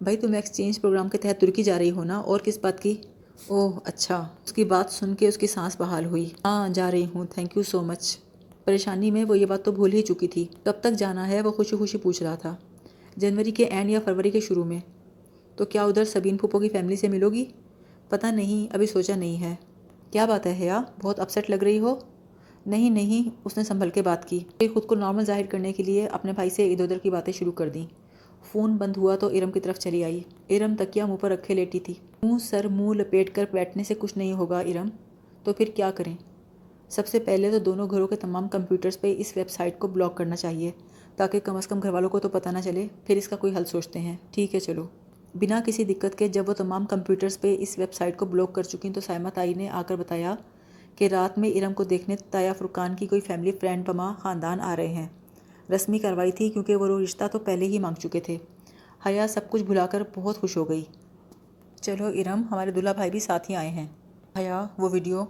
بھائی، 0.00 0.16
تم 0.16 0.32
ایکسچینج 0.32 0.80
پروگرام 0.80 1.08
کے 1.08 1.18
تحت 1.18 1.40
ترکی 1.40 1.62
جا 1.62 1.78
رہی 1.78 1.90
ہو 1.90 2.04
نا؟ 2.04 2.18
اور 2.18 2.40
کس 2.40 2.58
بات 2.62 2.82
کی؟ 2.82 2.94
اوہ 3.46 3.80
اچھا۔ 3.84 4.28
اس 4.44 4.52
کی 4.52 4.64
بات 4.64 4.92
سن 4.92 5.14
کے 5.14 5.28
اس 5.28 5.38
کی 5.38 5.46
سانس 5.46 5.76
بحال 5.80 6.04
ہوئی۔ 6.04 6.28
ہاں 6.44 6.68
جا 6.68 6.90
رہی 6.90 7.06
ہوں۔ 7.14 7.24
تھینک 7.24 7.56
یو 7.56 7.62
سو 7.62 7.82
مچ 7.82 8.18
پریشانی 8.64 9.10
میں 9.10 9.24
وہ 9.24 9.38
یہ 9.38 9.46
بات 9.46 9.64
تو 9.64 9.72
بھول 9.72 9.92
ہی 9.92 10.02
چکی 10.02 10.28
تھی۔ 10.28 10.46
کب 10.64 10.72
تک 10.80 10.92
جانا 10.98 11.28
ہے؟ 11.28 11.40
وہ 11.40 11.50
خوشی 11.52 11.76
خوشی 11.76 11.98
پوچھ 11.98 12.22
رہا 12.22 12.34
تھا۔ 12.34 12.56
جنوری 13.16 13.50
کے 13.50 13.64
اینڈ 13.64 13.90
یا 13.90 14.00
فروری 14.04 14.30
کے 14.30 14.40
شروع 14.40 14.64
میں۔ 14.64 14.78
تو 15.56 15.64
کیا 15.64 15.84
ادھر 15.84 16.04
سبین 16.04 16.36
پھوپھو 16.36 16.58
کی 16.58 16.68
فیملی 16.68 16.96
سے 16.96 17.08
ملو 17.08 17.30
گی؟ 17.30 17.44
پتہ 18.08 18.26
نہیں، 18.26 18.74
ابھی 18.74 18.86
سوچا 18.86 19.16
نہیں 19.16 19.40
ہے۔ 19.40 19.54
کیا 20.10 20.26
بات 20.26 20.46
ہے 20.46 20.52
حیا؟ 20.52 20.82
بہت 21.02 21.20
اپسیٹ 21.20 21.50
لگ 21.50 21.62
رہی 21.62 21.78
ہو؟ 21.78 21.96
نہیں 22.66 22.90
نہیں۔ 22.90 23.30
اس 23.44 23.56
نے 23.56 23.64
سنبھل 23.64 23.90
کے 23.90 24.02
بات 24.02 24.28
کی۔ 24.28 24.38
خود 24.74 24.86
کو 24.86 24.94
نارمل 24.94 25.24
ظاہر 25.24 25.46
کرنے 25.46 25.72
کے 25.72 25.82
لیے 25.82 26.06
اپنے 26.06 26.32
بھائی 26.32 26.50
سے 26.50 26.72
ادھر 26.72 26.84
ادھر 26.84 26.98
کی 26.98 27.10
باتیں 27.10 27.32
شروع 27.32 27.52
کر 27.52 27.68
دیں۔ 27.68 27.86
فون 28.42 28.76
بند 28.76 28.96
ہوا 28.96 29.16
تو 29.16 29.26
ارم 29.26 29.52
کی 29.52 29.60
طرف 29.60 29.78
چلی 29.78 30.04
آئی۔ 30.04 30.20
ارم 30.50 30.74
تکیا 30.78 31.06
منہ 31.06 31.16
پر 31.16 31.30
رکھے 31.30 31.54
لیٹی 31.54 31.80
تھی۔ 31.80 31.94
منہ 32.22 32.38
سر 32.38 32.68
منہ 32.68 32.92
لپیٹ 32.92 33.34
کر 33.34 33.44
بیٹھنے 33.52 33.84
سے 33.84 33.94
کچھ 33.98 34.18
نہیں 34.18 34.32
ہوگا 34.32 34.60
ارم۔ 34.60 34.88
تو 35.44 35.52
پھر 35.52 35.68
کیا 35.74 35.90
کریں؟ 35.90 36.16
سب 36.88 37.06
سے 37.06 37.18
پہلے 37.18 37.50
تو 37.50 37.58
دونوں 37.58 37.90
گھروں 37.90 38.08
کے 38.08 38.16
تمام 38.16 38.48
کمپیوٹرز 38.48 39.00
پہ 39.00 39.14
اس 39.18 39.32
ویب 39.36 39.50
سائٹ 39.50 39.78
کو 39.78 39.86
بلاک 39.86 40.16
کرنا 40.16 40.36
چاہیے، 40.36 40.70
تاکہ 41.16 41.40
کم 41.40 41.56
از 41.56 41.66
کم 41.66 41.80
گھر 41.82 41.90
والوں 41.90 42.08
کو 42.08 42.18
تو 42.18 42.28
پتہ 42.28 42.48
نہ 42.48 42.58
چلے۔ 42.64 42.86
پھر 43.06 43.16
اس 43.16 43.28
کا 43.28 43.36
کوئی 43.36 43.56
حل 43.56 43.64
سوچتے 43.64 43.98
ہیں۔ 43.98 44.16
ٹھیک 44.30 44.54
ہے، 44.54 44.60
چلو۔ 44.60 44.86
بنا 45.34 45.60
کسی 45.66 45.84
دقت 45.84 46.18
کے 46.18 46.28
جب 46.28 46.44
وہ 46.48 46.52
تمام 46.52 46.84
کمپیوٹرز 46.84 47.40
پہ 47.40 47.56
اس 47.58 47.78
ویب 47.78 47.92
سائٹ 47.92 48.16
کو 48.16 48.26
بلاک 48.26 48.54
کر 48.54 48.62
چکی 48.62 48.90
تو 48.90 49.00
سائمہ 49.00 49.28
تائی 49.34 49.54
نے 49.54 49.68
آ 49.68 49.82
کر 49.86 49.96
بتایا 49.96 50.34
کہ 50.96 51.08
رات 51.08 51.38
میں 51.38 51.50
ارم 51.50 51.72
کو 51.72 51.84
دیکھنے 51.84 52.16
تایا 52.30 52.52
فرقان 52.52 52.96
کی 52.96 53.06
کوئی 53.06 53.20
فیملی 53.20 53.52
فرینڈ 53.52 53.86
پما 53.86 54.12
خاندان 54.18 54.60
آ 54.60 54.76
رہے 54.76 54.88
ہیں۔ 54.88 55.08
رسمی 55.74 55.98
کاروائی 55.98 56.32
تھی 56.32 56.50
کیونکہ 56.50 56.76
وہ 56.76 57.00
رشتہ 57.00 57.24
تو 57.32 57.38
پہلے 57.38 57.64
ہی 57.64 57.78
مانگ 57.78 57.94
چکے 57.94 58.20
تھے۔ 58.20 58.38
حیا 59.06 59.28
سب 59.28 59.50
کچھ 59.50 59.62
بھلا 59.62 59.86
کر 59.86 60.02
بہت 60.14 60.38
خوش 60.38 60.56
ہو 60.56 60.68
گئی۔ 60.68 60.84
چلو 61.80 62.06
ارم، 62.06 62.42
ہمارے 62.50 62.70
دلہا 62.70 62.92
بھائی 62.92 63.10
بھی 63.10 63.20
ساتھ 63.20 63.50
ہی 63.50 63.56
آئے 63.56 63.68
ہیں۔ 63.68 63.86
حیا، 64.38 64.66
وہ 64.78 64.88
ویڈیو۔ 64.92 65.24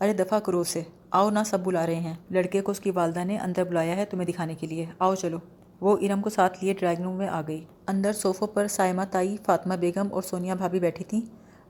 ارے 0.00 0.12
دفعہ 0.12 0.40
کرو 0.40 0.64
سے 0.64 0.82
آؤ 1.10 1.30
نہ 1.30 1.38
سب 1.46 1.60
بلا 1.60 1.86
رہے 1.86 1.94
ہیں۔ 1.94 2.14
لڑکے 2.30 2.60
کو 2.60 2.70
اس 2.70 2.80
کی 2.80 2.90
والدہ 2.90 3.24
نے 3.24 3.38
اندر 3.38 3.64
بلایا 3.64 3.96
ہے 3.96 4.04
تمہیں 4.04 4.26
دکھانے 4.26 4.54
کے 4.54 4.66
لیے۔ 4.66 4.86
آؤ 4.98 5.14
چلو۔ 5.14 5.38
وہ 5.80 5.96
ارم 6.00 6.22
کو 6.22 6.30
ساتھ 6.30 6.64
لیے 6.64 6.74
ڈرائنگ 6.74 7.02
روم 7.02 7.16
میں 7.16 7.28
آ 7.28 7.40
گئی۔ 7.48 7.64
اندر 7.86 8.12
صوفوں 8.12 8.46
پر 8.46 8.66
سائمہ، 8.66 9.02
تائی، 9.10 9.36
فاطمہ 9.46 9.74
بیگم 9.74 10.08
اور 10.10 10.22
سونیا 10.22 10.54
بھابھی 10.54 10.80
بیٹھی 10.80 11.04
تھیں۔ 11.04 11.20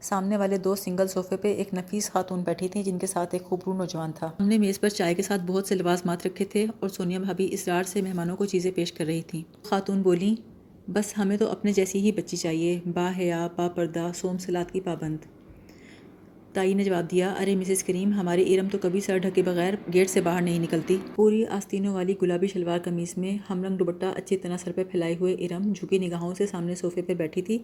سامنے 0.01 0.37
والے 0.37 0.57
دو 0.57 0.75
سنگل 0.75 1.07
صوفے 1.07 1.37
پہ 1.37 1.55
ایک 1.55 1.75
نفیس 1.75 2.11
خاتون 2.11 2.41
بیٹھی 2.41 2.69
تھیں، 2.69 2.83
جن 2.83 2.99
کے 2.99 3.07
ساتھ 3.07 3.29
ایک 3.33 3.43
خوبرو 3.43 3.73
نوجوان 3.73 4.13
تھا۔ 4.13 4.31
ہم 4.41 4.49
نے 4.49 4.59
میز 4.59 4.81
پر 4.81 4.89
چائے 4.89 5.15
کے 5.15 5.23
ساتھ 5.23 5.43
بہت 5.47 5.67
سے 5.67 5.75
لباس 5.75 6.07
رکھے 6.07 6.45
تھے 6.45 6.67
اور 6.81 6.89
سونیا 6.89 7.19
بھابھی 7.19 7.49
اسرار 7.51 7.83
سے 7.83 8.03
مہمانوں 8.03 8.37
کو 8.37 8.45
چیزیں 8.45 8.71
پیش 8.75 8.93
کر 8.93 9.05
رہی 9.05 9.23
تھیں۔ 9.23 9.43
خاتون 9.65 10.03
بولیں 10.03 10.35
بس 10.91 11.19
ہمیں 11.19 11.37
تو 11.37 11.51
اپنے 11.51 11.73
جیسی 11.73 11.99
ہی 11.99 12.13
بچی 12.13 12.37
چاہیے، 12.37 12.81
با 12.95 13.11
حیا، 13.19 13.49
با 13.57 13.69
پردہ، 13.69 14.11
سوم 14.15 14.39
سلاد 14.39 14.73
کی 14.73 14.81
پابند۔ 14.81 15.17
تائی 16.53 16.75
نے 16.75 16.85
جواب 16.85 17.11
دیا، 17.11 17.35
ارے 17.41 17.57
مسز 17.57 17.85
کریم 17.85 18.13
ہماری 18.13 18.55
ارم 18.55 18.69
تو 18.69 18.79
کبھی 18.83 19.01
سر 19.01 19.19
ڈھکے 19.19 19.43
بغیر 19.43 19.75
گیٹ 19.95 20.11
سے 20.11 20.21
باہر 20.21 20.43
نہیں 20.43 20.59
نکلتی۔ 20.59 20.97
پوری 21.15 21.47
آستینوں 21.47 21.95
والی 21.95 22.15
گلابی 22.23 22.47
شلوار 22.47 22.79
قمیص 22.85 23.17
میں 23.17 23.39
ہم 23.51 23.65
رنگ 23.65 23.77
دوپٹہ 23.77 24.07
اچھی 24.17 24.37
طرح 24.37 24.57
سر 24.57 24.73
پہ 24.73 24.85
پھیلائے 24.85 25.17
ہوئے 25.21 25.35
ارم 25.35 25.73
جھکی 25.73 25.99
نگاہوں 25.99 26.35
سے 26.35 26.47
سامنے 26.47 26.75
صوفے 26.75 27.03
پہ 27.03 27.15
بیٹھی 27.15 27.43
تھی۔ 27.43 27.59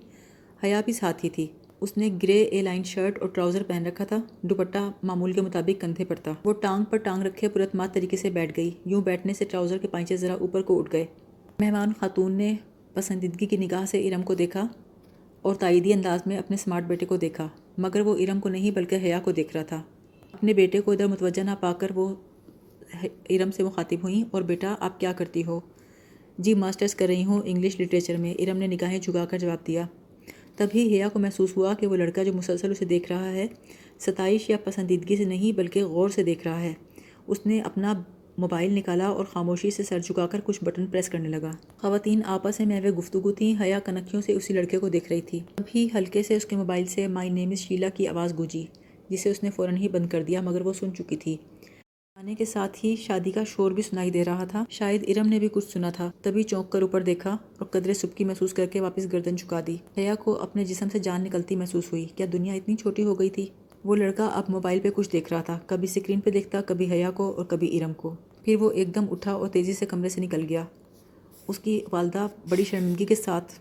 حیا 0.64 0.80
بھی 0.84 0.92
ساتھ 0.92 1.24
ہی 1.24 1.30
تھی۔ 1.30 1.46
اس 1.80 1.96
نے 1.96 2.08
گرے 2.22 2.42
اے 2.42 2.62
لائن 2.62 2.82
شرٹ 2.82 3.18
اور 3.20 3.28
ٹراؤزر 3.28 3.62
پہن 3.62 3.86
رکھا 3.86 4.04
تھا۔ 4.04 4.16
دوپٹہ 4.42 4.90
معمول 5.02 5.32
کے 5.32 5.40
مطابق 5.40 5.80
کندھے 5.80 6.04
پر 6.04 6.16
تھا۔ 6.16 6.34
وہ 6.44 6.52
ٹانگ 6.52 6.84
پر 6.84 6.96
ٹانگ 6.96 7.22
رکھے 7.22 7.48
پرتمات 7.48 7.94
طریقے 7.94 8.16
سے 8.16 8.30
بیٹھ 8.30 8.52
گئی۔ 8.56 8.70
یوں 8.84 9.02
بیٹھنے 9.02 9.32
سے 9.32 9.44
ٹراؤزر 9.44 9.78
کے 9.78 9.88
پائچے 9.88 10.16
ذرا 10.16 10.34
اوپر 10.34 10.62
کو 10.62 10.78
اٹھ 10.78 10.92
گئے۔ 10.92 11.06
مہمان 11.58 11.92
خاتون 12.00 12.32
نے 12.32 12.54
پسندیدگی 12.94 13.46
کی 13.46 13.56
نگاہ 13.56 13.84
سے 13.84 14.08
ارم 14.08 14.22
کو 14.22 14.34
دیکھا 14.34 14.66
اور 15.42 15.54
تائیدی 15.54 15.92
انداز 15.92 16.20
میں 16.26 16.38
اپنے 16.38 16.56
سمارٹ 16.56 16.84
بیٹے 16.84 17.06
کو 17.06 17.16
دیکھا، 17.16 17.48
مگر 17.78 18.00
وہ 18.00 18.16
ارم 18.16 18.40
کو 18.40 18.48
نہیں 18.48 18.70
بلکہ 18.70 18.94
حیا 18.94 19.20
کو 19.20 19.32
دیکھ 19.32 19.56
رہا 19.56 19.62
تھا۔ 19.62 19.82
اپنے 20.32 20.52
بیٹے 20.52 20.80
کو 20.80 20.92
ادھر 20.92 21.06
متوجہ 21.06 21.42
نہ 21.42 21.50
پا 21.60 21.72
کر 21.72 21.90
وہ 21.94 22.14
ارم 23.30 23.50
سے 23.50 23.62
مخاطب 23.62 23.96
ہوئیں 24.02 24.24
اور 24.30 24.42
بیٹا، 24.42 24.74
آپ 24.80 25.00
کیا 25.00 25.12
کرتی 25.12 25.44
ہو؟ 25.44 25.60
جی 26.38 26.54
ماسٹرز 26.54 26.94
کر 26.94 27.06
رہی 27.06 27.24
ہوں 27.24 27.42
انگلش 27.44 27.80
لٹریچر 27.80 28.16
میں۔ 28.16 28.34
ارم 28.38 28.56
نے 28.56 28.66
نگاہیں 28.66 28.98
جھگا 28.98 29.24
کر 29.24 29.38
جواب 29.38 29.66
دیا۔ 29.66 29.86
تبھی 30.60 30.96
حیا 30.96 31.08
کو 31.08 31.18
محسوس 31.18 31.56
ہوا 31.56 31.74
کہ 31.74 31.86
وہ 31.86 31.96
لڑکا 31.96 32.22
جو 32.22 32.32
مسلسل 32.32 32.70
اسے 32.70 32.84
دیکھ 32.84 33.12
رہا 33.12 33.32
ہے، 33.32 33.46
ستائش 33.98 34.50
یا 34.50 34.56
پسندیدگی 34.64 35.16
سے 35.16 35.24
نہیں 35.24 35.56
بلکہ 35.56 35.84
غور 35.84 36.08
سے 36.08 36.22
دیکھ 36.22 36.46
رہا 36.46 36.60
ہے۔ 36.60 36.72
اس 37.26 37.46
نے 37.46 37.60
اپنا 37.60 38.02
موبائل 38.38 38.72
نکالا 38.72 39.06
اور 39.06 39.24
خاموشی 39.24 39.70
سے 39.70 39.82
سر 39.82 39.98
جھکا 39.98 40.26
کر 40.26 40.40
کچھ 40.44 40.64
بٹن 40.64 40.86
پریس 40.86 41.08
کرنے 41.08 41.28
لگا۔ 41.28 41.50
خواتین 41.76 42.20
آپس 42.26 42.60
میں 42.60 42.80
وہ 42.80 42.88
گفتگو 42.88 43.32
تھیں، 43.32 43.54
حیا 43.60 43.78
کنکھیوں 43.78 44.22
سے 44.22 44.32
اسی 44.32 44.54
لڑکے 44.54 44.78
کو 44.78 44.88
دیکھ 44.88 45.08
رہی 45.12 45.20
تھی۔ 45.20 45.40
ابھی 45.58 45.88
ہلکے 45.94 46.22
سے 46.22 46.36
اس 46.36 46.44
کے 46.44 46.56
موبائل 46.56 46.86
سے 46.86 47.06
مائی 47.08 47.30
نیم 47.30 47.50
از 47.50 47.58
شیلا 47.58 47.88
کی 47.88 48.08
آواز 48.08 48.38
گوجی 48.38 48.66
جسے 49.08 49.30
اس 49.30 49.42
نے 49.42 49.50
فوراً 49.50 49.76
ہی 49.76 49.88
بند 49.88 50.06
کر 50.06 50.22
دیا، 50.22 50.40
مگر 50.40 50.60
وہ 50.60 50.72
سن 50.72 50.94
چکی 50.94 51.16
تھی۔ 51.16 51.36
آنے 52.20 52.34
کے 52.34 52.44
ساتھ 52.44 52.84
ہی 52.84 52.96
شادی 52.96 53.30
کا 53.30 53.44
شور 53.46 53.70
بھی 53.70 53.82
سنائی 53.82 54.10
دے 54.10 54.24
رہا 54.24 54.44
تھا۔ 54.44 54.64
شاید 54.70 55.04
ارم 55.08 55.28
نے 55.28 55.38
بھی 55.38 55.48
کچھ 55.52 55.64
سنا 55.64 55.90
تھا۔ 55.90 56.10
تبھی 56.22 56.42
چونک 56.42 56.70
کر 56.70 56.82
اوپر 56.82 57.00
دیکھا 57.00 57.30
اور 57.30 57.64
قدرے 57.66 57.94
سبکی 57.94 58.24
محسوس 58.24 58.52
کر 58.52 58.66
کے 58.66 58.80
واپس 58.80 59.12
گردن 59.12 59.36
چکا 59.36 59.60
دی۔ 59.66 59.76
حیا 59.98 60.14
کو 60.14 60.42
اپنے 60.42 60.64
جسم 60.64 60.88
سے 60.92 60.98
جان 60.98 61.22
نکلتی 61.24 61.56
محسوس 61.56 61.84
ہوئی۔ 61.92 62.06
کیا 62.16 62.26
دنیا 62.32 62.54
اتنی 62.54 62.76
چھوٹی 62.76 63.04
ہو 63.04 63.18
گئی 63.18 63.30
تھی؟ 63.30 63.46
وہ 63.84 63.96
لڑکا 63.96 64.26
اب 64.26 64.44
موبائل 64.48 64.80
پہ 64.80 64.90
کچھ 64.94 65.10
دیکھ 65.12 65.32
رہا 65.32 65.42
تھا۔ 65.42 65.58
کبھی 65.66 65.84
اسکرین 65.84 66.20
پہ 66.20 66.30
دیکھتا، 66.30 66.60
کبھی 66.60 66.90
حیا 66.90 67.10
کو 67.10 67.36
اور 67.36 67.44
کبھی 67.44 67.80
ارم 67.80 67.92
کو۔ 67.92 68.14
پھر 68.44 68.56
وہ 68.56 68.70
ایک 68.70 68.94
دم 68.94 69.04
اٹھا 69.10 69.32
اور 69.32 69.48
تیزی 69.48 69.72
سے 69.72 69.86
کمرے 69.86 70.08
سے 70.08 70.20
نکل 70.20 70.46
گیا۔ 70.48 70.64
اس 71.48 71.58
کی 71.58 71.80
والدہ 71.92 72.26
بڑی 72.48 72.64
شرمندگی 72.64 73.04
کے 73.04 73.14
ساتھ 73.14 73.52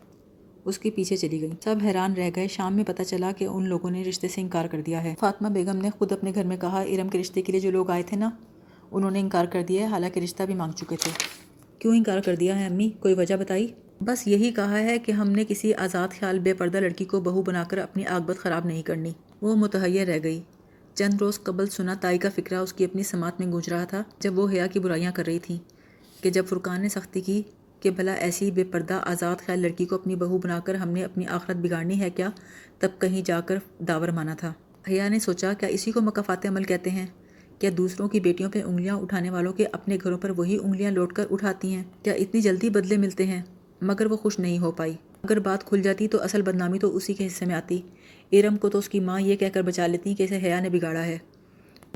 اس 0.66 0.80
کے 0.80 0.90
پیچھے 0.90 1.18
چلی 1.18 1.42
گئی۔ 1.42 1.50
سب 1.64 1.76
حیران 1.84 2.14
رہ 2.14 2.30
گئے۔ 2.36 2.48
شام 2.48 2.76
میں 2.76 2.84
پتہ 2.84 3.04
چلا 3.04 3.32
کہ 3.38 3.46
ان 3.46 3.68
لوگوں 3.68 3.92
نے 3.92 4.04
رشتے 4.04 4.28
سے 4.28 4.42
انکار 4.42 4.66
کر 4.66 4.82
دیا 4.82 5.04
ہے۔ 5.04 5.16
فاطمہ 5.20 5.48
بیگم 5.48 5.78
نے 5.78 5.90
خود 5.98 6.12
اپنے 6.12 6.32
گھر 6.36 6.44
میں 6.44 6.58
کہا، 6.58 6.82
ارم 6.82 7.10
کے 7.10 7.20
رشتے 7.20 7.42
کے 7.42 7.52
لیے 7.52 7.62
جو 7.62 7.72
لوگ 7.72 7.90
آئے 7.90 8.04
تھے 8.04 8.18
نا 8.18 8.30
انہوں 8.92 9.12
نے 9.12 9.20
انکار 9.20 9.46
کر 9.46 9.64
دیا 9.68 9.82
ہے، 9.82 9.86
حالانکہ 9.86 10.20
رشتہ 10.20 10.44
بھی 10.44 10.54
مانگ 10.54 10.72
چکے 10.72 10.96
تھے۔ 11.00 11.12
کیوں 11.80 11.96
انکار 11.96 12.20
کر 12.20 12.36
دیا 12.36 12.60
ہے 12.60 12.66
امی؟ 12.66 12.90
کوئی 12.90 13.14
وجہ 13.14 13.36
بتائی؟ 13.36 13.68
بس 14.02 14.28
یہی 14.28 14.52
کہا 14.52 14.80
ہے 14.80 15.00
کہ 15.00 15.12
ہم 15.12 15.30
نے 15.30 15.46
کسی 15.48 15.74
آزاد 15.74 16.08
خیال 16.20 16.40
بے 16.40 16.54
پردہ 16.54 16.78
لڑکی 16.78 17.06
کو 17.06 17.22
بہو 17.22 17.42
بنا 17.42 17.64
کر 17.64 17.78
اپنی 17.78 18.06
آگ 18.06 18.32
خراب 18.38 18.66
نہیں 18.66 18.82
کرنی۔ 18.82 19.12
وہ 19.42 19.56
متحیر 19.56 20.08
رہ 20.08 20.20
گئی۔ 20.24 20.42
چند 20.94 21.14
روز 21.22 21.44
قبل 21.44 21.68
سنا 21.68 21.94
تائی 21.94 22.18
کا 22.18 22.30
فکرہ 22.36 22.58
اس 22.58 22.74
کی 22.74 22.86
اپنی 22.86 23.04
سماعت 23.04 23.40
میں 23.40 23.52
گونج 23.52 23.70
رہا 23.70 23.84
تھا، 23.84 24.04
جب 24.20 24.40
وہ 24.40 24.50
حیا 24.50 24.68
کی 24.68 24.80
برائیاں 24.80 25.12
کر 25.12 25.26
رہی 25.26 25.40
تھیں 25.40 25.58
کہ 26.24 26.30
جب 26.30 26.46
فرقان 26.46 26.82
نے 26.82 26.90
سختی 26.90 27.22
کی 27.22 27.42
کہ 27.80 27.90
بھلا 27.90 28.14
ایسی 28.14 28.52
بے 28.52 28.64
پردہ 28.64 28.94
آزاد 28.94 29.36
خیال 29.46 29.60
لڑکی 29.60 29.86
کو 29.86 29.96
اپنی 29.96 30.16
بہو 30.16 30.38
بنا 30.38 30.60
کر 30.60 30.76
ہم 30.76 30.90
نے 30.90 31.04
اپنی 31.04 31.26
آخرت 31.28 31.56
بگاڑنی 31.56 32.00
ہے 32.00 32.10
کیا؟ 32.10 32.30
تب 32.80 32.90
کہیں 33.00 33.22
جا 33.22 33.42
کر 33.42 33.56
داور 33.80 34.08
مانا 34.08 34.34
تھا۔ 34.34 34.54
حیا 34.90 35.10
نے 35.10 35.20
سوچا، 35.20 35.54
کیا 35.54 35.70
اسی 35.70 35.92
کو 35.92 36.02
مقافات 36.02 36.46
عمل 36.46 36.64
کہتے 36.64 36.90
ہیں؟ 36.90 37.08
کیا 37.60 37.70
دوسروں 37.78 38.08
کی 38.08 38.20
بیٹیوں 38.20 38.52
پہ 38.52 38.64
انگلیاں 38.64 38.96
اٹھانے 38.96 39.30
والوں 39.30 39.54
کے 39.54 39.66
اپنے 39.72 39.98
گھروں 40.04 40.18
پر 40.18 40.30
وہی 40.30 40.58
انگلیاں 40.64 40.92
لوٹ 40.92 41.14
کر 41.14 41.26
اٹھاتی 41.32 41.74
ہیں 41.74 41.84
کیا 42.04 42.14
اتنی 42.14 42.42
جلدی 42.42 42.70
بدلے 42.70 42.98
ملتے 42.98 43.26
ہیں۔ 43.26 43.42
مگر 43.82 44.06
وہ 44.06 44.18
خوش 44.18 44.40
نہیں 44.40 44.60
ہو 44.60 44.72
پائی۔ 44.72 44.94
اگر 45.24 45.40
بات 45.40 45.64
کھل 45.64 45.82
جاتی 45.82 46.08
تو 46.08 46.24
اصل 46.24 46.42
بدنامی 46.42 46.80
تو 46.80 46.96
اسی 46.96 47.14
کے 47.14 47.28
حصے 47.28 47.46
میں 47.46 47.56
آتی۔ 47.56 47.82
ارم 48.32 48.58
کو 48.58 48.70
تو 48.70 48.78
اس 48.78 48.90
کی 48.90 49.00
ماں 49.00 49.22
یہ 49.22 49.36
کہہ 49.36 49.48
کر 49.54 49.62
بچا 49.62 49.88
لیتی 49.88 50.16
کہ 50.16 50.24
اسے 50.24 50.38
حیا 50.38 50.60
نے 50.60 50.70
بگاڑا 50.70 51.06
ہے۔ 51.06 51.18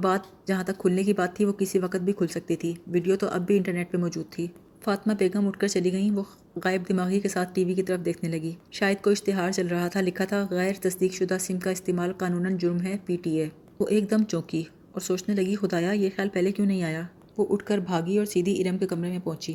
بات 0.02 0.48
جہاں 0.48 0.64
تک 0.64 0.78
کھلنے 0.78 1.04
کی 1.04 1.14
بات 1.14 1.36
تھی 1.36 1.46
وہ 1.46 1.54
کسی 1.54 1.80
وقت 1.80 1.96
بھی 1.96 2.14
کھل 2.14 2.28
سکتی 2.28 2.56
تھی۔ 2.56 2.74
ویڈیو 2.88 3.16
تو 3.16 3.28
اب 3.28 3.48
بھی 3.48 3.58
انٹرنیٹ 3.58 3.92
پہ 3.92 3.98
موجود 3.98 4.26
تھی۔ 4.30 4.48
فاطمہ 4.84 5.14
بیگم 5.20 5.48
اٹھ 5.48 5.60
کر 5.60 5.68
چلی 5.68 5.92
گئیں، 5.92 6.12
وہ 6.12 6.24
غائب 6.64 6.82
دماغی 6.90 7.20
کے 7.20 7.30
ساتھ 7.30 7.50
ٹی 7.54 7.66
وی 7.66 7.74
کی 7.74 7.84
طرف 7.84 8.06
دیکھنے 8.06 8.30
لگی۔ 8.30 8.52
شاید 8.72 9.04
کوئی 9.04 9.12
اشتہار 9.12 9.52
چل 9.52 9.68
رہا 9.68 9.88
تھا، 9.88 10.02
لکھا 10.02 10.26
تھا، 10.26 10.48
غیر 10.50 10.74
تصدیق 10.82 11.14
شدہ 11.14 11.38
سم 11.40 11.60
کا 11.60 11.70
استعمال 11.70 12.14
قانوناً 12.14 12.58
جرم 12.58 12.82
ہے، 12.82 12.98
پی 13.06 13.18
ٹی 13.24 13.32
اے۔ 13.32 13.50
وہ 13.80 13.88
ایک 13.88 14.12
دم 14.12 14.24
چونکی۔ 14.24 14.64
اور 14.94 15.02
سوچنے 15.02 15.36
لگی، 15.36 15.56
خدایا، 15.56 15.92
یہ 15.92 16.10
خیال 16.16 16.30
پہلے 16.30 16.52
کیوں 16.52 16.68
نہیں 16.68 16.84
آیا؟ 16.84 17.02
وہ 17.38 17.46
اٹھ 17.50 17.66
کر 17.66 17.78
بھاگی 17.78 18.18
اور 18.18 18.26
سیدھی 18.26 18.62
ارم 18.62 18.78
کے 18.78 18.88
کمرے 18.88 19.10
میں 19.10 19.20
پہنچی۔ 19.24 19.54